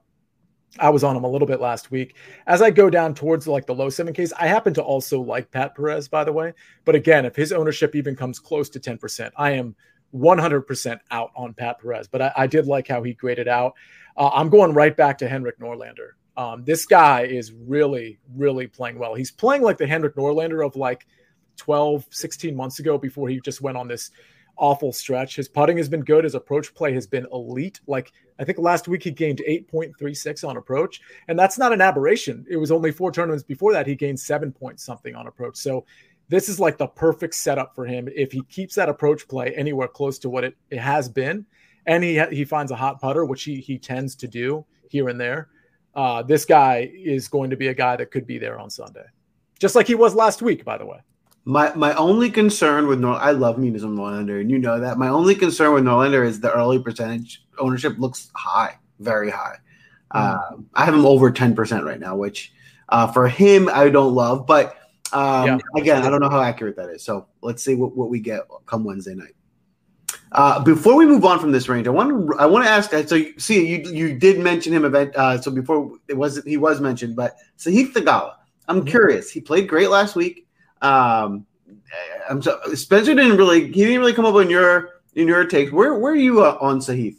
[0.80, 2.16] I was on him a little bit last week.
[2.47, 5.51] As I go down towards like the low seven case, I happen to also like
[5.51, 6.53] Pat Perez, by the way.
[6.84, 9.76] But again, if his ownership even comes close to 10%, I am
[10.16, 12.07] 100% out on Pat Perez.
[12.07, 13.74] But I, I did like how he graded out.
[14.18, 16.11] Uh, I'm going right back to Henrik Norlander.
[16.38, 19.13] Um, this guy is really, really playing well.
[19.13, 21.05] He's playing like the Henrik Norlander of like
[21.57, 24.11] 12, 16 months ago before he just went on this
[24.57, 25.36] awful stretch.
[25.36, 26.24] His putting has been good.
[26.24, 27.80] His approach play has been elite.
[27.88, 32.45] Like I think last week he gained 8.36 on approach, and that's not an aberration.
[32.49, 35.57] It was only four tournaments before that he gained seven point something on approach.
[35.57, 35.86] So
[36.28, 39.88] this is like the perfect setup for him if he keeps that approach play anywhere
[39.88, 41.45] close to what it, it has been,
[41.86, 45.19] and he he finds a hot putter, which he he tends to do here and
[45.19, 45.49] there.
[45.93, 49.05] Uh, this guy is going to be a guy that could be there on Sunday,
[49.59, 50.99] just like he was last week, by the way.
[51.45, 54.97] My my only concern with Nor I love me some Norlander, and you know that.
[54.97, 59.57] My only concern with Norlander is the early percentage ownership looks high, very high.
[60.13, 60.55] Mm-hmm.
[60.55, 62.51] Uh, I have him over ten percent right now, which
[62.89, 64.47] uh, for him I don't love.
[64.47, 64.76] But
[65.16, 65.57] um, yeah.
[65.82, 67.01] again, I don't know how accurate that is.
[67.01, 69.34] So let's see what, what we get come Wednesday night.
[70.34, 72.91] Uh, before we move on from this range, I want to I want to ask.
[73.07, 75.16] So you, see, you you did mention him event.
[75.16, 78.34] Uh, so before it was he was mentioned, but Sahith Theegala.
[78.68, 78.88] I'm mm-hmm.
[78.89, 79.32] curious.
[79.32, 80.47] He played great last week.
[80.82, 81.45] Um,
[82.30, 85.72] I'm so Spencer didn't really he didn't really come up on your in your takes.
[85.72, 87.18] Where where are you uh, on Sahith?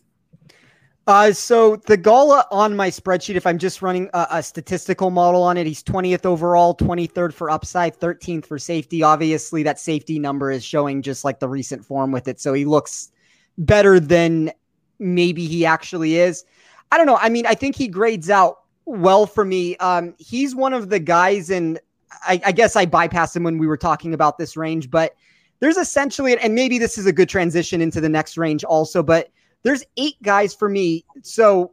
[1.06, 5.56] Uh, so Theegala on my spreadsheet, if I'm just running a, a, statistical model on
[5.56, 9.04] it, he's 20th overall, 23rd for upside, 13th for safety.
[9.04, 12.40] Obviously, that safety number is showing just like the recent form with it.
[12.40, 13.12] So he looks
[13.56, 14.50] better than
[14.98, 16.44] maybe he actually is.
[16.90, 17.18] I don't know.
[17.18, 19.76] I mean, I think he grades out well for me.
[19.76, 21.78] Um, he's one of the guys and
[22.22, 25.14] I, I guess I bypassed him when we were talking about this range, but
[25.60, 29.30] there's essentially, and maybe this is a good transition into the next range also, but
[29.62, 31.04] there's eight guys for me.
[31.22, 31.72] So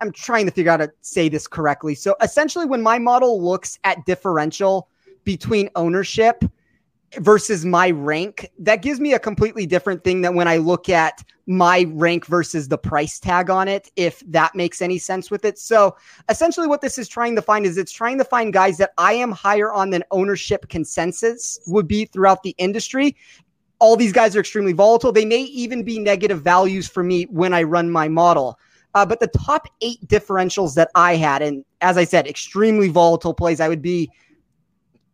[0.00, 1.94] I'm trying to figure out how to say this correctly.
[1.94, 4.88] So essentially, when my model looks at differential
[5.24, 6.44] between ownership
[7.18, 11.24] versus my rank, that gives me a completely different thing than when I look at
[11.46, 15.58] my rank versus the price tag on it, if that makes any sense with it.
[15.58, 15.96] So
[16.28, 19.12] essentially, what this is trying to find is it's trying to find guys that I
[19.12, 23.16] am higher on than ownership consensus would be throughout the industry.
[23.78, 25.12] All these guys are extremely volatile.
[25.12, 28.58] They may even be negative values for me when I run my model.
[28.94, 33.34] Uh, but the top eight differentials that I had, and as I said, extremely volatile
[33.34, 34.10] plays, I would be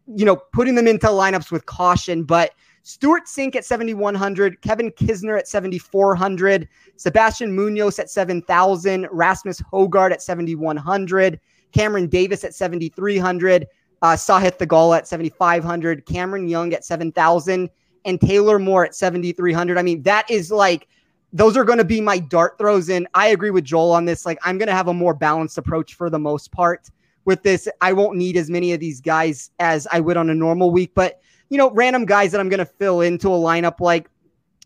[0.07, 2.25] you know, putting them into lineups with caution.
[2.25, 2.53] But
[2.83, 10.23] Stewart Cink at 7,100, Kevin Kisner at 7,400, Sebastian Munoz at 7,000, Rasmus Hojgaard at
[10.23, 11.41] 7,100,
[11.73, 13.67] Cameron Davis at 7,300,
[14.03, 17.71] uh, Sahith Theegala at 7,500, Cameron Young at 7,000,
[18.05, 19.79] and Taylor Moore at 7,300.
[19.79, 20.89] I mean, that is like,
[21.33, 22.91] those are going to be my dart throws.
[22.91, 24.27] And I agree with Joel on this.
[24.27, 26.91] Like, I'm going to have a more balanced approach for the most part
[27.25, 27.69] with this.
[27.81, 30.93] I won't need as many of these guys as I would on a normal week,
[30.95, 34.09] but you know, random guys that I'm going to fill into a lineup like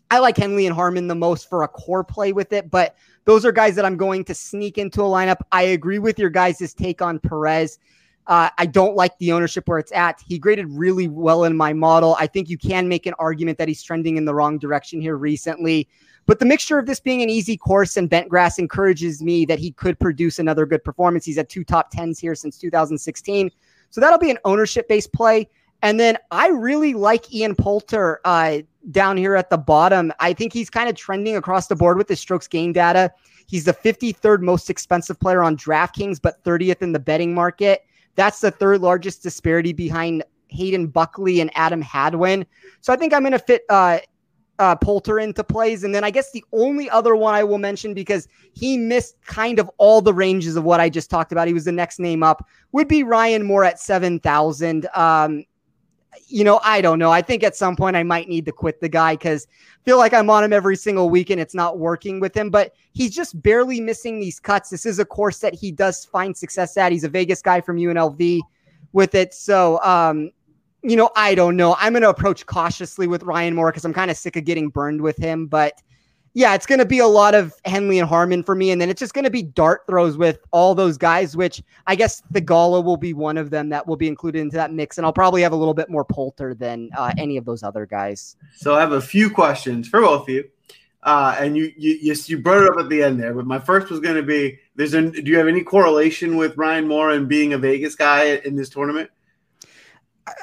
[0.09, 3.45] I like Henley and Harman the most for a core play with it, but those
[3.45, 5.41] are guys that I'm going to sneak into a lineup.
[5.51, 7.77] I agree with your guys' take on Perez.
[8.27, 10.21] Uh, I don't like the ownership where it's at.
[10.25, 12.15] He graded really well in my model.
[12.19, 15.15] I think you can make an argument that he's trending in the wrong direction here
[15.15, 15.87] recently.
[16.25, 19.59] But the mixture of this being an easy course and bent grass encourages me that
[19.59, 21.23] he could produce another good performance.
[21.23, 23.49] He's at two top tens here since 2016.
[23.91, 25.47] So that'll be an ownership based play.
[25.81, 28.59] And then I really like Ian Poulter uh,
[28.91, 30.11] down here at the bottom.
[30.19, 33.13] I think he's kind of trending across the board with his strokes gain data.
[33.47, 37.85] He's the 53rd most expensive player on DraftKings, but 30th in the betting market.
[38.17, 42.45] That's the third largest disparity behind Hayden Buckley and Adam Hadwin.
[42.81, 43.99] So I think I'm going to fit uh,
[44.59, 45.83] uh, Poulter into plays.
[45.83, 49.59] And then I guess the only other one I will mention because he missed kind
[49.59, 51.47] of all the ranges of what I just talked about.
[51.47, 54.87] He was the next name up would be Ryan Moore at 7,000.
[54.95, 55.45] Um,
[56.27, 57.11] you know, I don't know.
[57.11, 59.47] I think at some point I might need to quit the guy because
[59.85, 62.49] feel like I'm on him every single week and it's not working with him.
[62.49, 64.69] But he's just barely missing these cuts.
[64.69, 66.91] This is a course that he does find success at.
[66.91, 68.41] He's a Vegas guy from UNLV
[68.93, 69.33] with it.
[69.33, 70.31] So um,
[70.83, 71.75] you know, I don't know.
[71.79, 74.69] I'm going to approach cautiously with Ryan Moore because I'm kind of sick of getting
[74.69, 75.47] burned with him.
[75.47, 75.81] But
[76.37, 78.69] yeah, it's going to be a lot of Henley and Harman for me.
[78.69, 81.95] And then it's just going to be dart throws with all those guys, which I
[81.95, 84.99] guess Theegala will be one of them that will be included into that mix.
[84.99, 87.87] And I'll probably have a little bit more Poulter than uh, any of those other
[87.87, 88.35] guys.
[88.55, 90.47] So I have a few questions for both of you.
[91.01, 93.57] Uh, and you, you, you, you brought it up at the end there, but my
[93.57, 97.11] first was going to be: There's a, do you have any correlation with Ryan Moore
[97.11, 99.09] and being a Vegas guy in this tournament?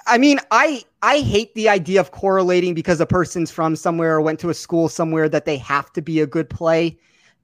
[0.06, 4.20] I mean, I I hate the idea of correlating because a person's from somewhere or
[4.20, 6.98] went to a school somewhere that they have to be a good play.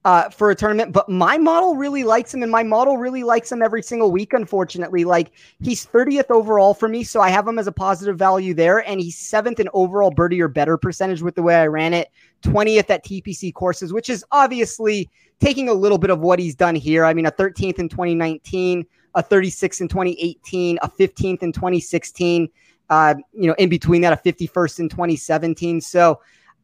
[0.07, 3.53] uh, for a tournament, but my model really likes him, and my model really likes
[3.53, 4.33] him every single week.
[4.33, 8.55] Unfortunately, like he's 30th overall for me, so I have him as a positive value
[8.55, 11.93] there, and he's seventh in overall birdie or better percentage with the way I ran
[11.93, 12.09] it,
[12.43, 16.75] 20th at TPC courses, which is obviously taking a little bit of what he's done
[16.77, 17.05] here.
[17.05, 22.49] I mean, a 13th in 2019, a 36th in 2018, a 15th in 2016.
[22.89, 25.81] Uh, you know, in between that, a 51st in 2017.
[25.81, 26.21] So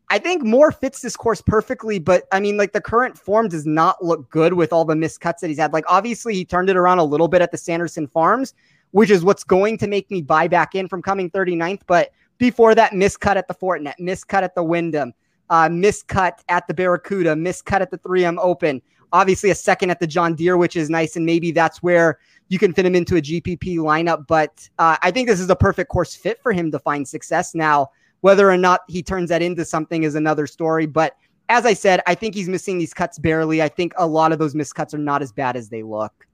[0.09, 3.67] I think Moore fits this course perfectly, but I mean, like the current form does
[3.67, 5.73] not look good with all the missed cuts that he's had.
[5.73, 8.55] Like, obviously, he turned it around a little bit at the Sanderson Farms,
[8.93, 11.83] which is what's going to make me buy back in from coming 39th.
[11.87, 15.13] But before that, miscut at the Fortinet, miscut at the Wyndham,
[15.51, 18.81] uh, miscut at the Barracuda, miscut at the 3M Open.
[19.13, 22.19] Obviously, a second at the John Deere, which is nice, and maybe that's where
[22.49, 24.27] you can fit him into a GPP lineup.
[24.27, 27.55] But uh, I think this is a perfect course fit for him to find success
[27.55, 27.91] now.
[28.21, 30.87] Whether or not he turns that into something is another story.
[30.87, 31.17] But
[31.49, 33.63] as I said, I think he's missing these cuts barely.
[33.63, 36.27] I think a lot of those missed cuts are not as bad as they look.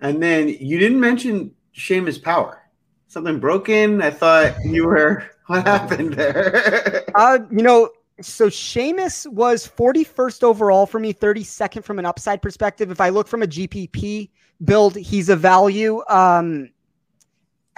[0.00, 2.62] And then you didn't mention Seamus Power.
[3.08, 4.02] Something broken.
[4.02, 5.24] I thought you were.
[5.50, 7.02] What happened there?
[7.16, 7.90] uh, you know,
[8.22, 12.92] so Seamus was 41st overall for me, 32nd from an upside perspective.
[12.92, 14.30] If I look from a GPP
[14.64, 16.02] build, he's a value.
[16.08, 16.70] Um,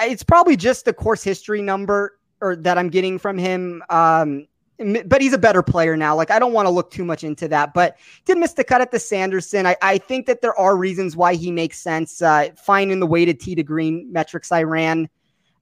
[0.01, 3.83] it's probably just the course history number or that I'm getting from him.
[3.89, 4.47] Um,
[5.07, 6.17] but he's a better player now.
[6.17, 8.81] Like I don't want to look too much into that, but did miss the cut
[8.81, 9.67] at the Sanderson.
[9.67, 12.21] I, I think that there are reasons why he makes sense.
[12.21, 15.09] Uh, fine in the weighted tee to green metrics I ran.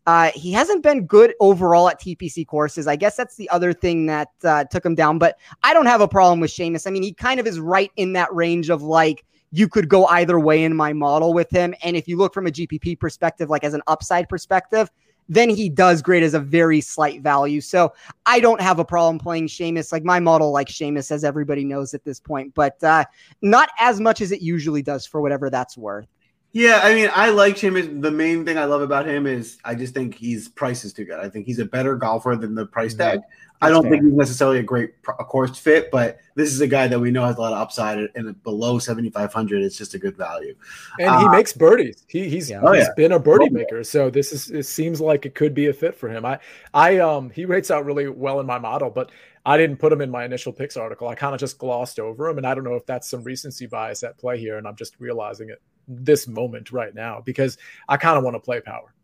[0.06, 2.86] Uh, he hasn't been good overall at TPC courses.
[2.86, 5.18] I guess that's the other thing that uh, took him down.
[5.18, 6.86] But I don't have a problem with Seamus.
[6.86, 10.06] I mean, he kind of is right in that range of like you could go
[10.06, 11.74] either way in my model with him.
[11.82, 14.90] And if you look from a GPP perspective, like as an upside perspective,
[15.28, 17.60] then he does great as a very slight value.
[17.60, 17.92] So
[18.26, 19.92] I don't have a problem playing Seamus.
[19.92, 23.04] Like my model, like Seamus, as everybody knows at this point, but uh,
[23.40, 26.08] not as much as it usually does for whatever that's worth.
[26.52, 28.02] Yeah, I mean, I like Seamus.
[28.02, 31.04] The main thing I love about him is I just think his price is too
[31.04, 31.20] good.
[31.20, 33.20] I think he's a better golfer than the price mm-hmm.
[33.60, 33.68] Tag.
[33.68, 33.92] I don't fair.
[33.92, 37.10] think he's necessarily a great a course fit, but this is a guy that we
[37.10, 40.16] know has a lot of upside, and below seventy five hundred, it's just a good
[40.16, 40.54] value.
[40.98, 42.04] And uh, he makes birdies.
[42.08, 42.60] He, he's yeah.
[42.62, 42.94] oh, he's yeah.
[42.96, 45.94] been a birdie maker, so this is it seems like it could be a fit
[45.94, 46.24] for him.
[46.24, 46.38] I
[46.74, 49.10] I um he rates out really well in my model, but
[49.46, 51.08] I didn't put him in my initial picks article.
[51.08, 53.66] I kind of just glossed over him, and I don't know if that's some recency
[53.66, 57.58] bias at play here, and I'm just realizing it this moment right now because
[57.88, 58.94] I kind of want to play power.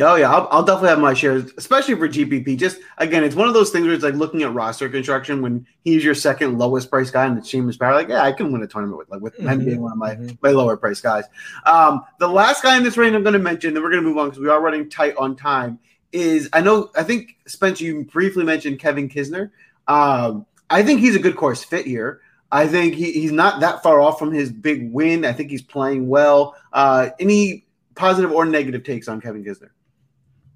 [0.00, 2.58] Oh yeah, I'll, I'll, definitely have my shares, especially for GPP.
[2.58, 5.64] Just again, it's one of those things where it's like looking at roster construction when
[5.84, 7.94] he's your second lowest price guy and the team is power.
[7.94, 9.48] Like, yeah, I can win a tournament with like with mm-hmm.
[9.48, 10.34] him being one of my mm-hmm.
[10.42, 11.24] my lower price guys.
[11.64, 14.08] Um, the last guy in this range I'm going to mention, then we're going to
[14.08, 15.78] move on because we are running tight on time.
[16.10, 19.52] Is I know I think Spencer, you briefly mentioned Kevin Kisner.
[19.86, 22.20] Um, I think he's a good course fit here.
[22.50, 25.24] I think he, he's not that far off from his big win.
[25.24, 26.56] I think he's playing well.
[26.72, 27.64] Uh, any
[27.94, 29.70] positive or negative takes on Kevin Kisner?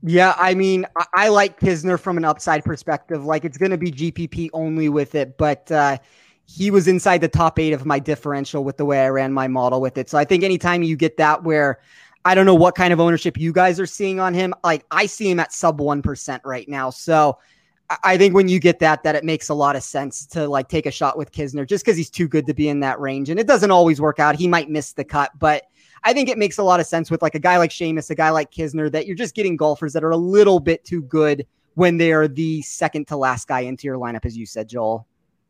[0.03, 3.24] Yeah, I mean, I, I like Kisner from an upside perspective.
[3.24, 5.99] Like it's going to be GPP only with it, but uh,
[6.46, 9.49] he was inside the top eight of my differential with the way I ran my
[9.49, 10.09] model with it.
[10.09, 11.80] So I think anytime you get that where
[12.24, 15.07] I don't know what kind of ownership you guys are seeing on him, like I
[15.07, 16.90] see him at sub 1% right now.
[16.90, 17.38] So
[18.05, 20.68] I think when you get that, that it makes a lot of sense to like
[20.68, 23.30] take a shot with Kisner just because he's too good to be in that range.
[23.30, 24.36] And it doesn't always work out.
[24.36, 25.64] He might miss the cut, but
[26.05, 28.14] I think it makes a lot of sense with like a guy like Seamus, a
[28.14, 31.46] guy like Kisner, that you're just getting golfers that are a little bit too good
[31.74, 35.07] when they are the second to last guy into your lineup, as you said, Joel.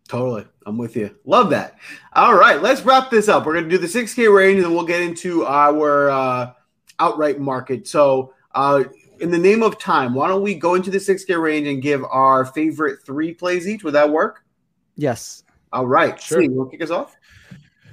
[0.09, 0.47] Totally.
[0.67, 1.15] I'm with you.
[1.27, 1.79] Love that.
[2.15, 3.45] All right, let's wrap this up.
[3.45, 6.53] We're going to do the 6K range and then we'll get into our uh,
[6.99, 7.87] outright market.
[7.87, 8.85] So, uh,
[9.21, 12.05] in the name of time, why don't we go into the 6K range and give
[12.05, 13.85] our favorite three plays each?
[13.85, 14.45] Would that work?
[14.97, 15.45] Yes.
[15.73, 16.21] All right.
[16.21, 16.41] Sure.
[16.41, 17.17] you want to kick us off?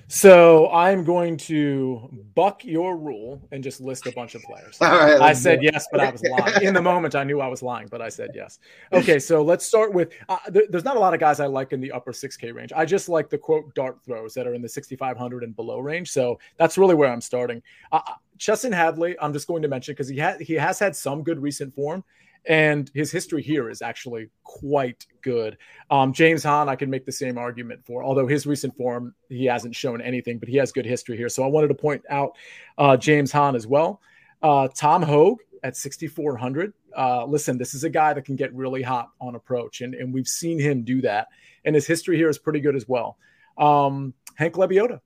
[0.07, 4.77] So I'm going to buck your rule and just list a bunch of players.
[4.79, 6.61] Right, I said yes, but I was lying.
[6.61, 8.59] In the moment, I knew I was lying, but I said yes.
[8.93, 10.13] Okay, so let's start with.
[10.29, 12.71] Uh, th- there's not a lot of guys I like in the upper 6K range.
[12.75, 16.11] I just like the quote dart throws that are in the 6,500 and below range.
[16.11, 17.61] So that's really where I'm starting.
[17.91, 20.95] Uh, uh Chesson Hadley, I'm just going to mention because he had he has had
[20.95, 22.03] some good recent form
[22.47, 25.57] and his history here is actually quite good.
[25.89, 29.45] Um, James Hahn, I can make the same argument for, although his recent form, he
[29.45, 31.29] hasn't shown anything, but he has good history here.
[31.29, 32.31] So I wanted to point out
[32.77, 34.01] uh, James Hahn as well.
[34.41, 36.73] Uh, Tom Hoge at 6,400.
[36.95, 40.13] Uh, listen, this is a guy that can get really hot on approach, and, and
[40.13, 41.27] we've seen him do that.
[41.65, 43.17] And his history here is pretty good as well.
[43.57, 45.01] Um, Hank Lebioda.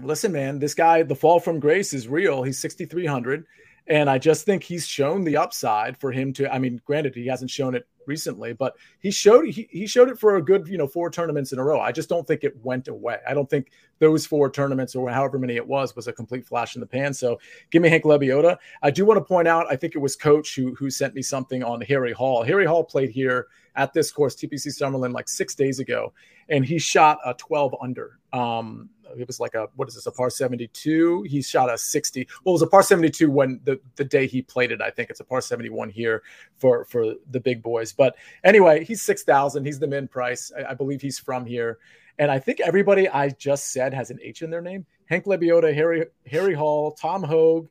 [0.00, 2.42] Listen, man, this guy, the fall from grace is real.
[2.42, 3.44] He's 6,300
[3.88, 6.52] And I just think he's shown the upside for him to.
[6.52, 10.18] I mean, granted, he hasn't shown it recently, but he showed he, he showed it
[10.18, 11.80] for a good you know four tournaments in a row.
[11.80, 13.18] I just don't think it went away.
[13.28, 16.74] I don't think those four tournaments or however many it was was a complete flash
[16.74, 17.14] in the pan.
[17.14, 17.38] So
[17.70, 18.56] give me Hank Lebioda.
[18.82, 21.22] I do want to point out I think it was Coach who who sent me
[21.22, 22.42] something on Harry Hall.
[22.42, 26.12] Harry Hall played here at this course TPC Summerlin like six days ago,
[26.48, 28.17] and he shot a 12 under.
[28.32, 32.28] Um, it was like a what is this a par 72 he shot a 60
[32.44, 35.10] well it was a par 72 when the the day he played it i think.
[35.10, 36.22] It's a par 71 here
[36.56, 37.92] for for the big boys.
[37.92, 40.52] But anyway he's 6000 he's the min price.
[40.56, 41.78] I, I, believe he's from here.
[42.18, 44.84] And i think everybody i just said has an h in their name.
[45.06, 47.68] Hank lebiota harry harry hall tom hoge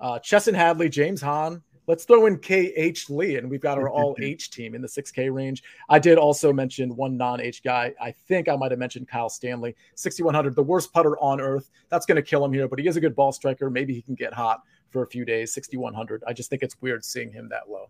[0.00, 4.16] uh chesson hadley james hahn Let's throw in KH Lee, and we've got our all
[4.22, 5.62] H team in the 6K range.
[5.88, 7.92] I did also mention one non H guy.
[8.00, 11.70] I think I might have mentioned Kyle Stanley, 6,100, the worst putter on earth.
[11.88, 13.68] That's going to kill him here, but he is a good ball striker.
[13.70, 16.22] Maybe he can get hot for a few days, 6,100.
[16.26, 17.88] I just think it's weird seeing him that low.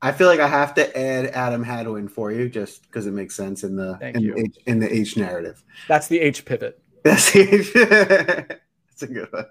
[0.00, 3.34] I feel like I have to add Adam Hadwin for you just because it makes
[3.34, 5.64] sense in the in the, H, in the H narrative.
[5.88, 6.80] That's the H pivot.
[7.02, 7.72] That's the H.
[9.00, 9.46] That's a good one.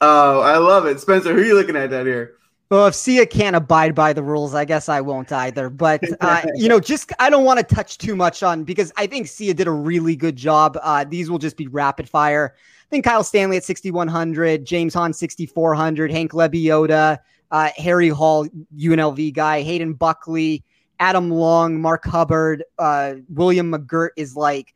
[0.00, 1.00] Oh, I love it.
[1.00, 2.36] Spencer, who are you looking at down here?
[2.70, 5.68] Well, if Sia can't abide by the rules, I guess I won't either.
[5.68, 9.06] But uh, you know, just I don't want to touch too much on because I
[9.06, 10.78] think Sia did a really good job.
[10.82, 12.54] Uh, these will just be rapid fire.
[12.56, 17.18] I think Kyle Stanley at 6100, James Hahn 6400, Hank Lebioda,
[17.50, 18.46] uh, Harry Hall,
[18.76, 20.64] UNLV guy, Hayden Buckley,
[21.00, 24.74] Adam Long, Mark Hubbard, uh, William McGirt is like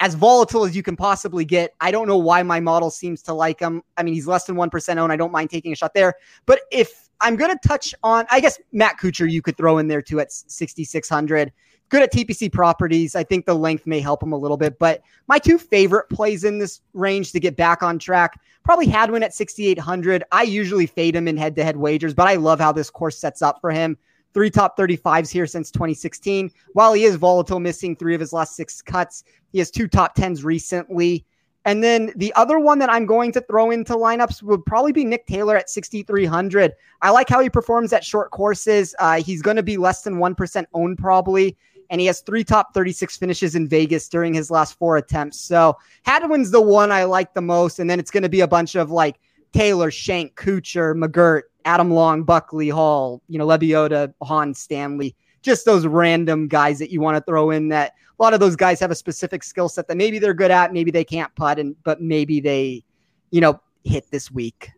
[0.00, 1.74] as volatile as you can possibly get.
[1.80, 3.82] I don't know why my model seems to like him.
[3.96, 5.12] I mean, he's less than 1% owned.
[5.12, 6.14] I don't mind taking a shot there.
[6.44, 9.88] But if I'm going to touch on, I guess Matt Kuchar, you could throw in
[9.88, 11.52] there too at 6,600.
[11.88, 13.14] Good at TPC properties.
[13.14, 14.78] I think the length may help him a little bit.
[14.78, 19.22] But my two favorite plays in this range to get back on track probably Hadwin
[19.22, 20.24] at 6,800.
[20.32, 23.16] I usually fade him in head to head wagers, but I love how this course
[23.16, 23.96] sets up for him.
[24.34, 26.50] Three top 35s here since 2016.
[26.72, 30.16] While he is volatile, missing three of his last six cuts, he has two top
[30.16, 31.24] 10s recently.
[31.66, 35.04] And then the other one that I'm going to throw into lineups would probably be
[35.04, 36.72] Nick Taylor at 6,300.
[37.02, 38.94] I like how he performs at short courses.
[39.00, 41.56] Uh, he's going to be less than 1% owned probably.
[41.90, 45.40] And he has three top 36 finishes in Vegas during his last four attempts.
[45.40, 47.80] So Hadwin's the one I like the most.
[47.80, 49.18] And then it's going to be a bunch of like
[49.52, 55.86] Taylor, Schenk, Kuchar, McGirt, Adam Long, Buckley, Hall, you know, Lebioda, Hahn, Stanley just those
[55.86, 58.90] random guys that you want to throw in that a lot of those guys have
[58.90, 62.00] a specific skill set that maybe they're good at, maybe they can't putt, and but
[62.00, 62.84] maybe they,
[63.30, 64.70] you know, hit this week.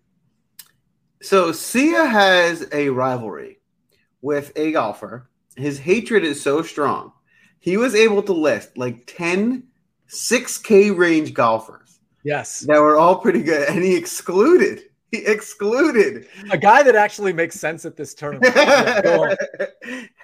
[1.20, 3.60] So Sia has a rivalry
[4.22, 5.28] with a golfer.
[5.56, 7.12] His hatred is so strong.
[7.60, 9.64] He was able to list like 10
[10.08, 12.00] 6K range golfers.
[12.24, 12.60] Yes.
[12.60, 13.68] That were all pretty good.
[13.68, 18.54] And he excluded he excluded a guy that actually makes sense at this tournament.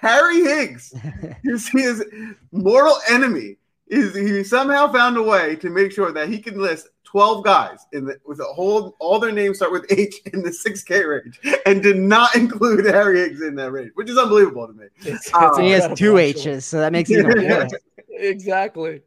[0.05, 0.93] Harry Higgs,
[1.43, 2.05] his, his
[2.51, 6.89] mortal enemy, is he somehow found a way to make sure that he can list
[7.05, 10.49] 12 guys in the with a whole all their names start with H in the
[10.49, 14.73] 6K range and did not include Harry Higgs in that range, which is unbelievable to
[14.73, 14.85] me.
[14.97, 17.71] It's, it's um, he has two H's, so that makes it even worse.
[18.09, 19.01] exactly.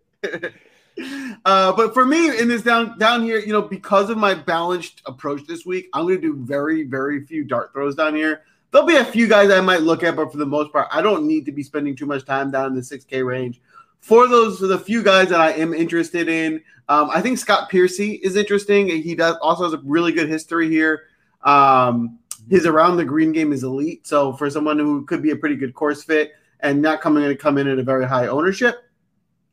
[1.45, 5.03] Uh, but for me in this down down here, you know, because of my balanced
[5.07, 8.43] approach this week, I'm going to do very very few dart throws down here.
[8.71, 11.01] There'll be a few guys I might look at, but for the most part, I
[11.01, 13.61] don't need to be spending too much time down in the 6K range.
[14.01, 17.69] For those, for the few guys that I am interested in, um, I think Scott
[17.69, 18.89] Piercy is interesting.
[18.89, 21.05] He does also has a really good history here.
[21.43, 24.07] Um, his around the green game is elite.
[24.07, 27.37] So for someone who could be a pretty good course fit and not coming to
[27.37, 28.85] come in at a very high ownership,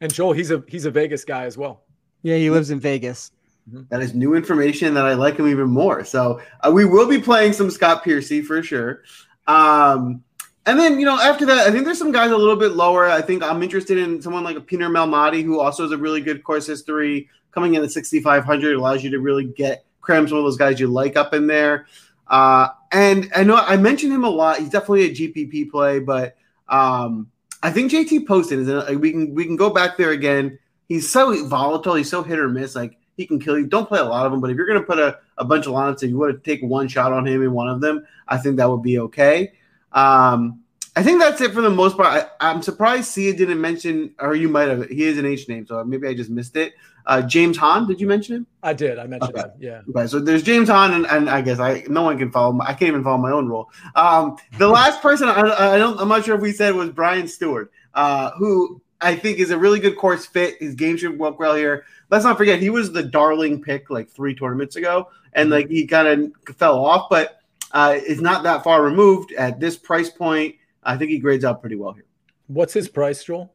[0.01, 1.83] and Joel, he's a he's a Vegas guy as well.
[2.21, 3.31] Yeah, he lives in Vegas.
[3.69, 3.83] Mm-hmm.
[3.89, 6.03] That is new information that I like him even more.
[6.05, 9.01] So uh, we will be playing some Scott Piercy for sure.
[9.47, 10.23] Um,
[10.67, 13.05] and then you know after that, I think there's some guys a little bit lower.
[13.05, 16.21] I think I'm interested in someone like a Peter Malnati, who also has a really
[16.21, 17.29] good course history.
[17.51, 20.87] Coming in at 6,500 allows you to really get cram some of those guys you
[20.87, 21.87] like up in there.
[22.27, 24.57] Uh, and I know I mentioned him a lot.
[24.57, 26.35] He's definitely a GPP play, but
[26.67, 28.97] um, I think JT Poston is.
[28.97, 30.59] We can we can go back there again.
[30.87, 31.95] He's so volatile.
[31.95, 32.75] He's so hit or miss.
[32.75, 33.65] Like he can kill you.
[33.65, 35.65] Don't play a lot of them, but if you're going to put a, a bunch
[35.65, 38.05] of lineups and you want to take one shot on him in one of them,
[38.27, 39.53] I think that would be okay.
[39.91, 40.61] Um,
[40.97, 42.29] I think that's it for the most part.
[42.39, 44.87] I, am surprised Sia didn't mention, or you might have.
[44.89, 46.73] He is an H name, so maybe I just missed it.
[47.05, 48.47] Uh, James Hahn, did you mention him?
[48.63, 48.97] I did.
[48.97, 49.47] I mentioned okay.
[49.47, 49.51] him.
[49.59, 49.81] Yeah.
[49.89, 52.53] Okay, so there's James Hahn, and, and I guess I no one can follow.
[52.53, 53.69] My, I can't even follow my own rule.
[53.95, 57.25] Um, the last person I, I, don't, I'm not sure if we said was Brian
[57.25, 60.57] Stuard, uh, who I think is a really good course fit.
[60.59, 61.85] His game should work well here.
[62.09, 65.85] Let's not forget he was the darling pick like three tournaments ago, and like he
[65.87, 67.39] kind of fell off, but.
[67.71, 70.55] uh, is not that far removed at this price point.
[70.83, 72.05] I think he grades out pretty well here.
[72.47, 73.53] What's his price, Joel?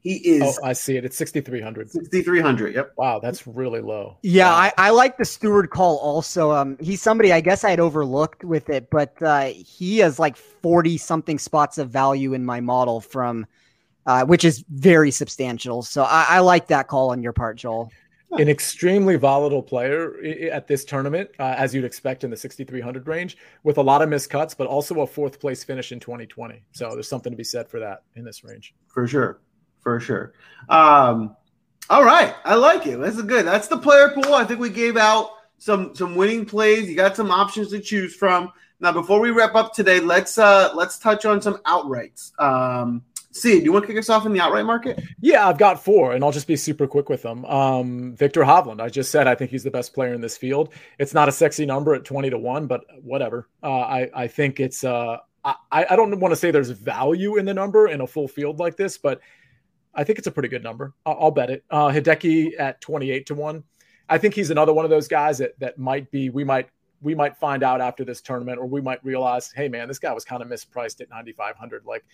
[0.00, 0.42] He is.
[0.42, 1.04] Oh, I see it.
[1.04, 1.90] It's 6,300.
[1.90, 2.74] 6,300.
[2.74, 2.92] Yep.
[2.96, 4.18] Wow, that's really low.
[4.22, 4.56] Yeah, wow.
[4.56, 6.52] I, I like the Stuard call also.
[6.52, 10.36] Um, he's somebody I guess I had overlooked with it, but uh, he has like
[10.36, 13.46] 40 something spots of value in my model from,
[14.06, 15.82] uh, which is very substantial.
[15.82, 17.90] So I, I like that call on your part, Joel
[18.32, 20.16] an extremely volatile player
[20.50, 24.08] at this tournament, uh, as you'd expect in the 6,300 range, with a lot of
[24.08, 26.62] missed cuts, but also a fourth place finish in 2020.
[26.72, 28.74] So there's something to be said for that in this range.
[28.88, 29.40] For sure.
[29.80, 30.32] For sure.
[30.68, 31.36] Um,
[31.88, 32.34] all right.
[32.44, 32.98] I like it.
[32.98, 33.46] That's good.
[33.46, 34.34] That's the player pool.
[34.34, 36.88] I think we gave out some some winning plays.
[36.88, 38.52] You got some options to choose from.
[38.80, 42.32] Now, before we wrap up today, let's uh let's touch on some outrights.
[42.40, 43.04] Um,
[43.36, 45.02] See, do you want to kick us off in the outright market?
[45.20, 47.44] Yeah, I've got four, and I'll just be super quick with them.
[47.44, 50.72] Um, Viktor Hovland, I just said I think he's the best player in this field.
[50.98, 53.48] It's not a sexy number at twenty to one, but whatever.
[53.62, 54.84] Uh, I I think it's.
[54.84, 58.26] Uh, I I don't want to say there's value in the number in a full
[58.26, 59.20] field like this, but
[59.94, 60.94] I think it's a pretty good number.
[61.04, 61.64] I'll, I'll bet it.
[61.70, 63.64] Uh, Hideki at twenty eight to one.
[64.08, 66.30] I think he's another one of those guys that that might be.
[66.30, 66.70] We might
[67.02, 70.12] we might find out after this tournament, or we might realize, hey man, this guy
[70.12, 71.84] was kind of mispriced at ninety five hundred.
[71.84, 72.04] Like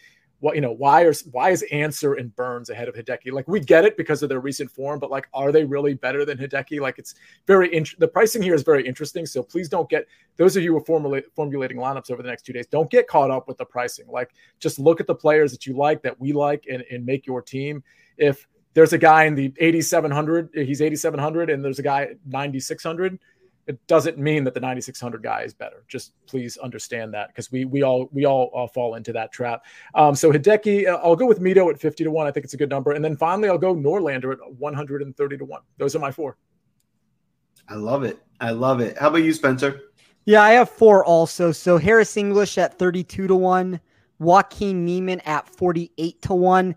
[0.42, 3.30] what you know why are why is Ancer and Burns ahead of Hideki?
[3.30, 6.24] Like we get it because of their recent form, but like are they really better
[6.24, 6.80] than Hideki?
[6.80, 7.14] Like it's
[7.46, 9.24] very int- the pricing here is very interesting.
[9.24, 12.42] So please don't get those of you who are formulate, formulating lineups over the next
[12.42, 12.66] two days.
[12.66, 14.08] Don't get caught up with the pricing.
[14.08, 17.24] Like just look at the players that you like that we like and, and make
[17.24, 17.84] your team.
[18.18, 23.20] If there's a guy in the 8700, he's 8700, and there's a guy 9600
[23.66, 25.84] it doesn't mean that the 9600 guy is better.
[25.88, 29.64] Just please understand that because we we all we all uh, fall into that trap.
[29.94, 32.26] Um, so Hideki, uh, I'll go with Mito at 50 to one.
[32.26, 35.44] I think it's a good number, and then finally I'll go Norlander at 130 to
[35.44, 35.62] one.
[35.78, 36.36] Those are my four.
[37.68, 38.18] I love it.
[38.40, 38.98] I love it.
[38.98, 39.80] How about you, Spencer?
[40.24, 41.52] Yeah, I have four also.
[41.52, 43.80] So Harris English at 32 to one,
[44.18, 46.74] Joaquin Niemann at 48 to one.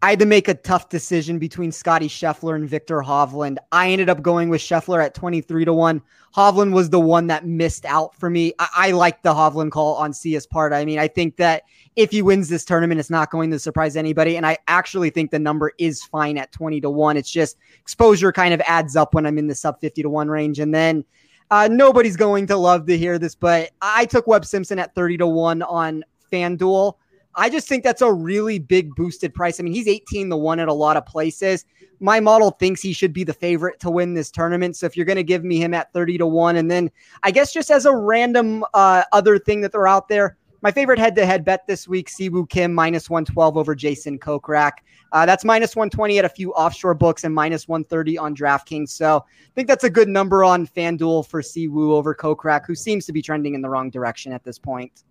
[0.00, 3.56] I had to make a tough decision between Scotty Scheffler and Viktor Hovland.
[3.72, 6.00] I ended up going with Scheffler at 23 to 1.
[6.36, 8.52] Hovland was the one that missed out for me.
[8.60, 10.72] I, I like the Hovland call on CS part.
[10.72, 11.64] I mean, I think that
[11.96, 14.36] if he wins this tournament, it's not going to surprise anybody.
[14.36, 17.16] And I actually think the number is fine at 20 to 1.
[17.16, 20.28] It's just exposure kind of adds up when I'm in the sub 50 to 1
[20.28, 20.60] range.
[20.60, 21.04] And then
[21.50, 25.18] uh, nobody's going to love to hear this, but I took Webb Simpson at 30
[25.18, 26.94] to 1 on FanDuel.
[27.38, 29.60] I just think that's a really big boosted price.
[29.60, 31.64] I mean, he's 18 to 1 at a lot of places.
[32.00, 34.76] My model thinks he should be the favorite to win this tournament.
[34.76, 36.90] So if you're going to give me him at 30 to 1, and then
[37.22, 40.98] I guess just as a random uh, other thing that they're out there, my favorite
[40.98, 44.72] head to head bet this week, Siwoo Kim minus 112 over Jason Kokrak.
[45.12, 48.88] Uh, that's minus 120 at a few offshore books and minus 130 on DraftKings.
[48.88, 53.06] So I think that's a good number on FanDuel for Siwoo over Kokrak, who seems
[53.06, 55.04] to be trending in the wrong direction at this point.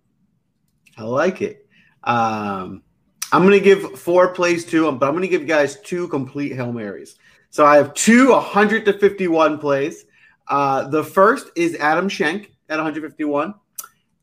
[0.98, 1.67] I like it.
[2.04, 2.82] Um,
[3.32, 5.80] I'm going to give four plays to them, but I'm going to give you guys
[5.80, 7.16] two complete Hail Marys.
[7.50, 10.04] So I have two 100 to 51 plays.
[10.46, 13.54] Uh, the first is Adam Schenk at 151,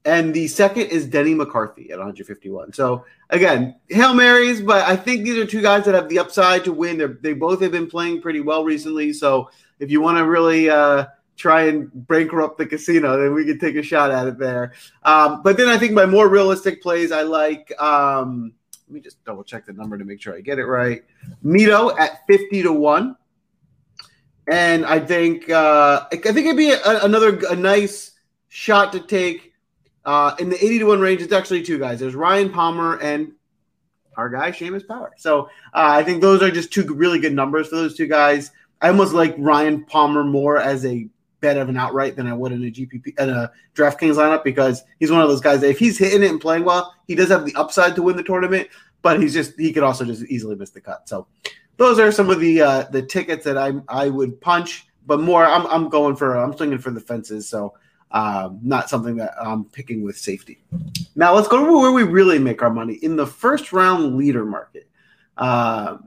[0.06, 2.74] and the second is Denny McCarthy at 151.
[2.74, 6.64] So again, Hail Marys, but I think these are two guys that have the upside
[6.66, 6.98] to win.
[6.98, 9.14] They're, they both have been playing pretty well recently.
[9.14, 9.50] So
[9.80, 11.06] if you want to really uh,
[11.36, 14.74] try and bankrupt the casino, then we could take a shot at it there.
[15.04, 17.74] Um, but then I think my more realistic plays, I like.
[17.82, 18.54] Um,
[18.88, 21.04] let me just double check the number to make sure I get it right.
[21.44, 23.18] Mito at fifty to one,
[24.48, 28.12] and I think uh, I think it'd be a, another a nice
[28.48, 29.54] shot to take
[30.06, 31.22] uh, in the eighty to one range.
[31.22, 32.00] It's actually two guys.
[32.00, 33.34] There's Ryan Palmer and
[34.16, 35.14] our guy Seamus Power.
[35.18, 38.52] So uh, I think those are just two really good numbers for those two guys.
[38.82, 41.10] I almost like Ryan Palmer more as a
[41.42, 44.84] bet of an outright than I would in a GPP in a DraftKings lineup because
[45.00, 47.30] he's one of those guys that if he's hitting it and playing well, he does
[47.30, 48.68] have the upside to win the tournament,
[49.02, 51.08] but he's just he could also just easily miss the cut.
[51.08, 51.28] So
[51.78, 55.46] those are some of the uh, the tickets that I I would punch, but more
[55.46, 57.48] I'm I'm going for I'm swinging for the fences.
[57.48, 57.74] So
[58.12, 60.64] um, not something that I'm picking with safety.
[61.16, 64.46] Now let's go to where we really make our money in the first round leader
[64.46, 64.88] market.
[65.38, 65.98] Uh,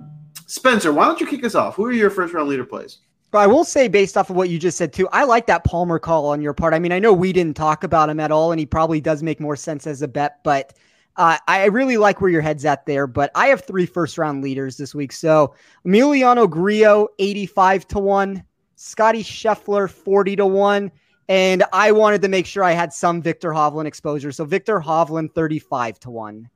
[0.47, 1.74] Spencer, why don't you kick us off?
[1.74, 2.99] Who are your first round leader plays?
[3.31, 5.64] But I will say, based off of what you just said too, I like that
[5.64, 6.72] Palmer call on your part.
[6.72, 9.22] I mean, I know we didn't talk about him at all, and he probably does
[9.22, 10.72] make more sense as a bet, but
[11.18, 13.07] uh, I really like where your head's at there.
[13.07, 15.12] But I have three first round leaders this week.
[15.12, 15.55] So
[15.85, 18.45] Emiliano Grillo, 85 to 1,
[18.76, 20.93] Scotty Scheffler, 40 to 1.
[21.29, 24.31] And I wanted to make sure I had some Viktor Hovland exposure.
[24.31, 26.49] So Viktor Hovland, 35 to 1.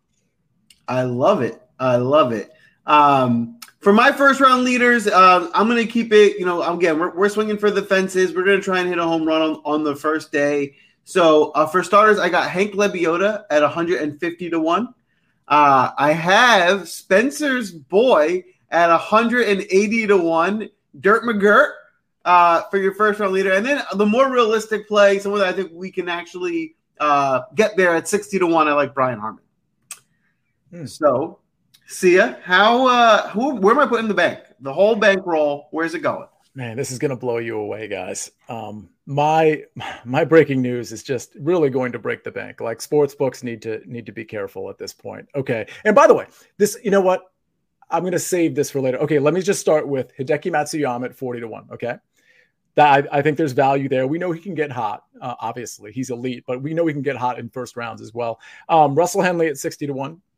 [0.88, 1.60] I love it.
[1.78, 2.52] I love it.
[2.86, 6.38] Um, for my first round leaders, uh, I'm going to keep it.
[6.38, 8.34] You know, again, we're, we're swinging for the fences.
[8.34, 10.74] We're going to try and hit a home run on, on the first day.
[11.04, 14.94] So uh, for starters, I got Hank Lebioda at 150 to one.
[15.48, 20.70] Uh, I have Spencer's boy at 180 to one.
[21.00, 21.72] Dirt McGirt
[22.24, 25.52] uh, for your first round leader, and then the more realistic play, someone that I
[25.52, 28.68] think we can actually uh, get there at 60 to one.
[28.68, 29.42] I like Brian Harman.
[30.70, 30.86] Hmm.
[30.86, 31.40] So,
[31.86, 34.40] Sia, how uh, who where am I putting the bank?
[34.60, 35.68] The whole bankroll.
[35.70, 36.28] Where's it going?
[36.54, 38.30] Man, this is to blow you away, guys.
[38.48, 39.64] Um, my
[40.04, 42.60] my breaking news is just really going to break the bank.
[42.60, 45.28] Like sports books need to need to be careful at this point.
[45.34, 46.26] Okay, and by the way,
[46.58, 47.24] this you know what?
[47.90, 48.98] I'm to save this for later.
[48.98, 51.66] Okay, let me just start with Hideki Matsuyama at 40 to one.
[51.72, 51.96] Okay,
[52.74, 54.06] that I, I think there's value there.
[54.06, 55.04] We know he can get hot.
[55.20, 58.14] Uh, obviously, he's elite, but we know he can get hot in first rounds as
[58.14, 58.40] well.
[58.68, 59.92] Um, Russell Henley at 60 to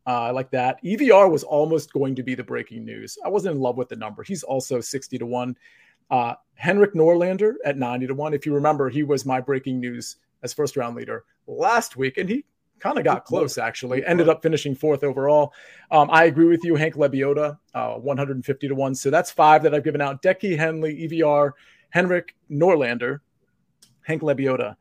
[0.06, 0.82] Uh, I like that.
[0.84, 3.16] EVR was almost going to be the breaking news.
[3.24, 4.22] I wasn't in love with the number.
[4.22, 5.56] He's also 60 to 1.
[6.10, 8.34] Uh, Henrik Norlander at 90 to 1.
[8.34, 12.28] If you remember, he was my breaking news as first round leader last week, and
[12.28, 12.44] he
[12.80, 14.04] kind of got close actually.
[14.04, 15.54] Ended up finishing fourth overall.
[15.90, 18.94] Um, I agree with you, Hank Lebioda, uh, 150 to 1.
[18.94, 21.52] So that's five that I've given out Decky, Henley, EVR,
[21.90, 23.20] Henrik Norlander,
[24.02, 24.76] Hank Lebioda.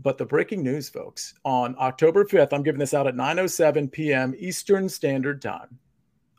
[0.00, 4.34] But the breaking news, folks, on October 5th, I'm giving this out at 9:07 p.m.
[4.38, 5.76] Eastern Standard Time,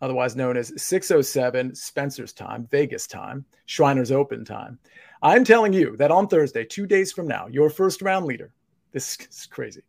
[0.01, 4.79] otherwise known as 6:07 Spencer's time, Vegas time, Shriners Open time.
[5.21, 8.53] I'm telling you that on Thursday, two days from now, your first round leader.
[8.93, 9.81] This is crazy.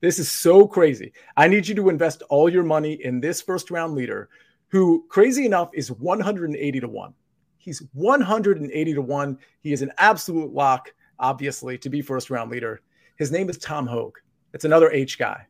[0.00, 1.12] This is so crazy.
[1.36, 4.30] I need you to invest all your money in this first round leader,
[4.68, 7.12] who, crazy enough, is 180 to one.
[7.58, 9.38] He's 180 to one.
[9.60, 12.80] He is an absolute lock, obviously, to be first round leader.
[13.18, 14.14] His name is Tom Hoge.
[14.54, 15.44] It's another H guy.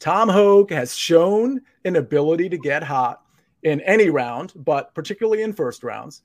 [0.00, 3.22] Tom Hoge has shown an ability to get hot
[3.62, 6.22] in any round, but particularly in first rounds.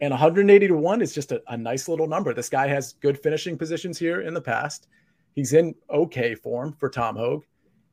[0.00, 2.34] And 180 to 1 is just a, a, nice little number.
[2.34, 4.88] This guy has good finishing positions here in the past.
[5.36, 7.44] He's in okay form for Tom Hoge.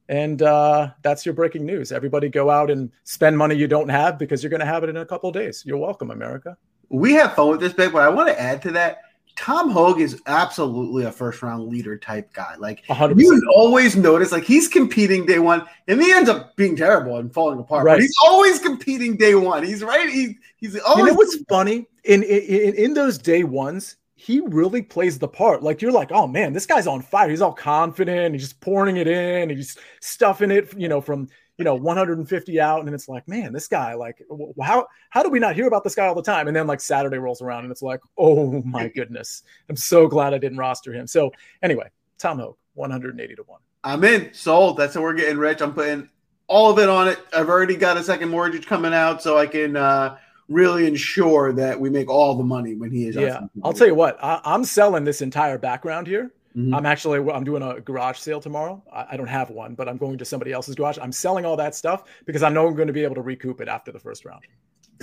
[0.09, 1.91] And uh, that's your breaking news.
[1.91, 4.89] Everybody go out and spend money you don't have because you're going to have it
[4.89, 5.63] in a couple days.
[5.67, 6.57] You're welcome, America.
[6.89, 9.01] We have fun with this, bit, but I want to add to that
[9.39, 12.55] Tom Hoge is absolutely a first round leader type guy.
[12.57, 13.17] Like 100%.
[13.17, 17.33] you always notice, like he's competing day one, and he ends up being terrible and
[17.33, 17.85] falling apart.
[17.85, 17.93] Right.
[17.93, 19.63] But he's always competing day one.
[19.63, 20.09] He's right.
[20.09, 21.05] He, he's always.
[21.05, 23.95] You know what's funny in, in in those day ones?
[24.15, 25.63] He really plays the part.
[25.63, 27.29] Like you're like, oh man, this guy's on fire.
[27.29, 28.35] He's all confident.
[28.35, 29.49] He's just pouring it in.
[29.49, 31.29] He's stuffing it, you know, from
[31.59, 34.23] you know 150 out and it's like man this guy like
[34.61, 36.47] how how do we not hear about this guy all the time?
[36.47, 39.43] And then like saturday rolls around and it's like oh my goodness.
[39.69, 41.05] I'm so glad i didn't roster him.
[41.05, 41.31] So
[41.61, 44.33] anyway tom hoge 180 to 1 i'm in.
[44.33, 44.77] Sold.
[44.77, 45.61] That's how we're getting rich.
[45.61, 46.09] I'm putting
[46.47, 47.19] all of it on it.
[47.33, 51.79] I've already got a second mortgage coming out so i can uh really ensure that
[51.79, 53.41] we make all the money when he is yeah.
[53.63, 56.73] i'll tell you what I, i'm selling this entire background here Mm-hmm.
[56.73, 58.83] I'm actually I'm doing a garage sale tomorrow.
[58.91, 60.97] I, I, don't have one, but I'm going to somebody else's garage.
[60.99, 63.61] I'm selling all that stuff because I know I'm going to be able to recoup
[63.61, 64.41] it after the first round.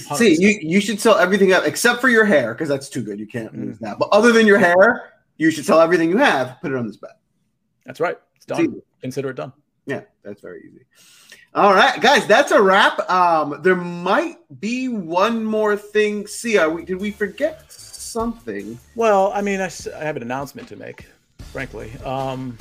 [0.01, 0.17] 100%.
[0.17, 3.21] See, you you should sell everything up except for your hair because that's too good.
[3.21, 3.67] You can't mm-hmm.
[3.67, 3.99] lose that.
[3.99, 6.59] But other than your hair, you should sell everything you have.
[6.61, 7.19] Put it on this bet.
[7.85, 8.19] That's right.
[8.35, 8.83] It's done.
[9.01, 9.53] Consider it done.
[9.87, 10.85] Yeah, that's very easy.
[11.55, 13.09] All right, guys, that's a wrap.
[13.09, 16.27] Um, there might be one more thing.
[16.27, 18.79] See, we, did we forget something?
[18.95, 21.07] Well, I mean, I, I have an announcement to make
[21.57, 21.91] frankly.
[22.05, 22.59] Um,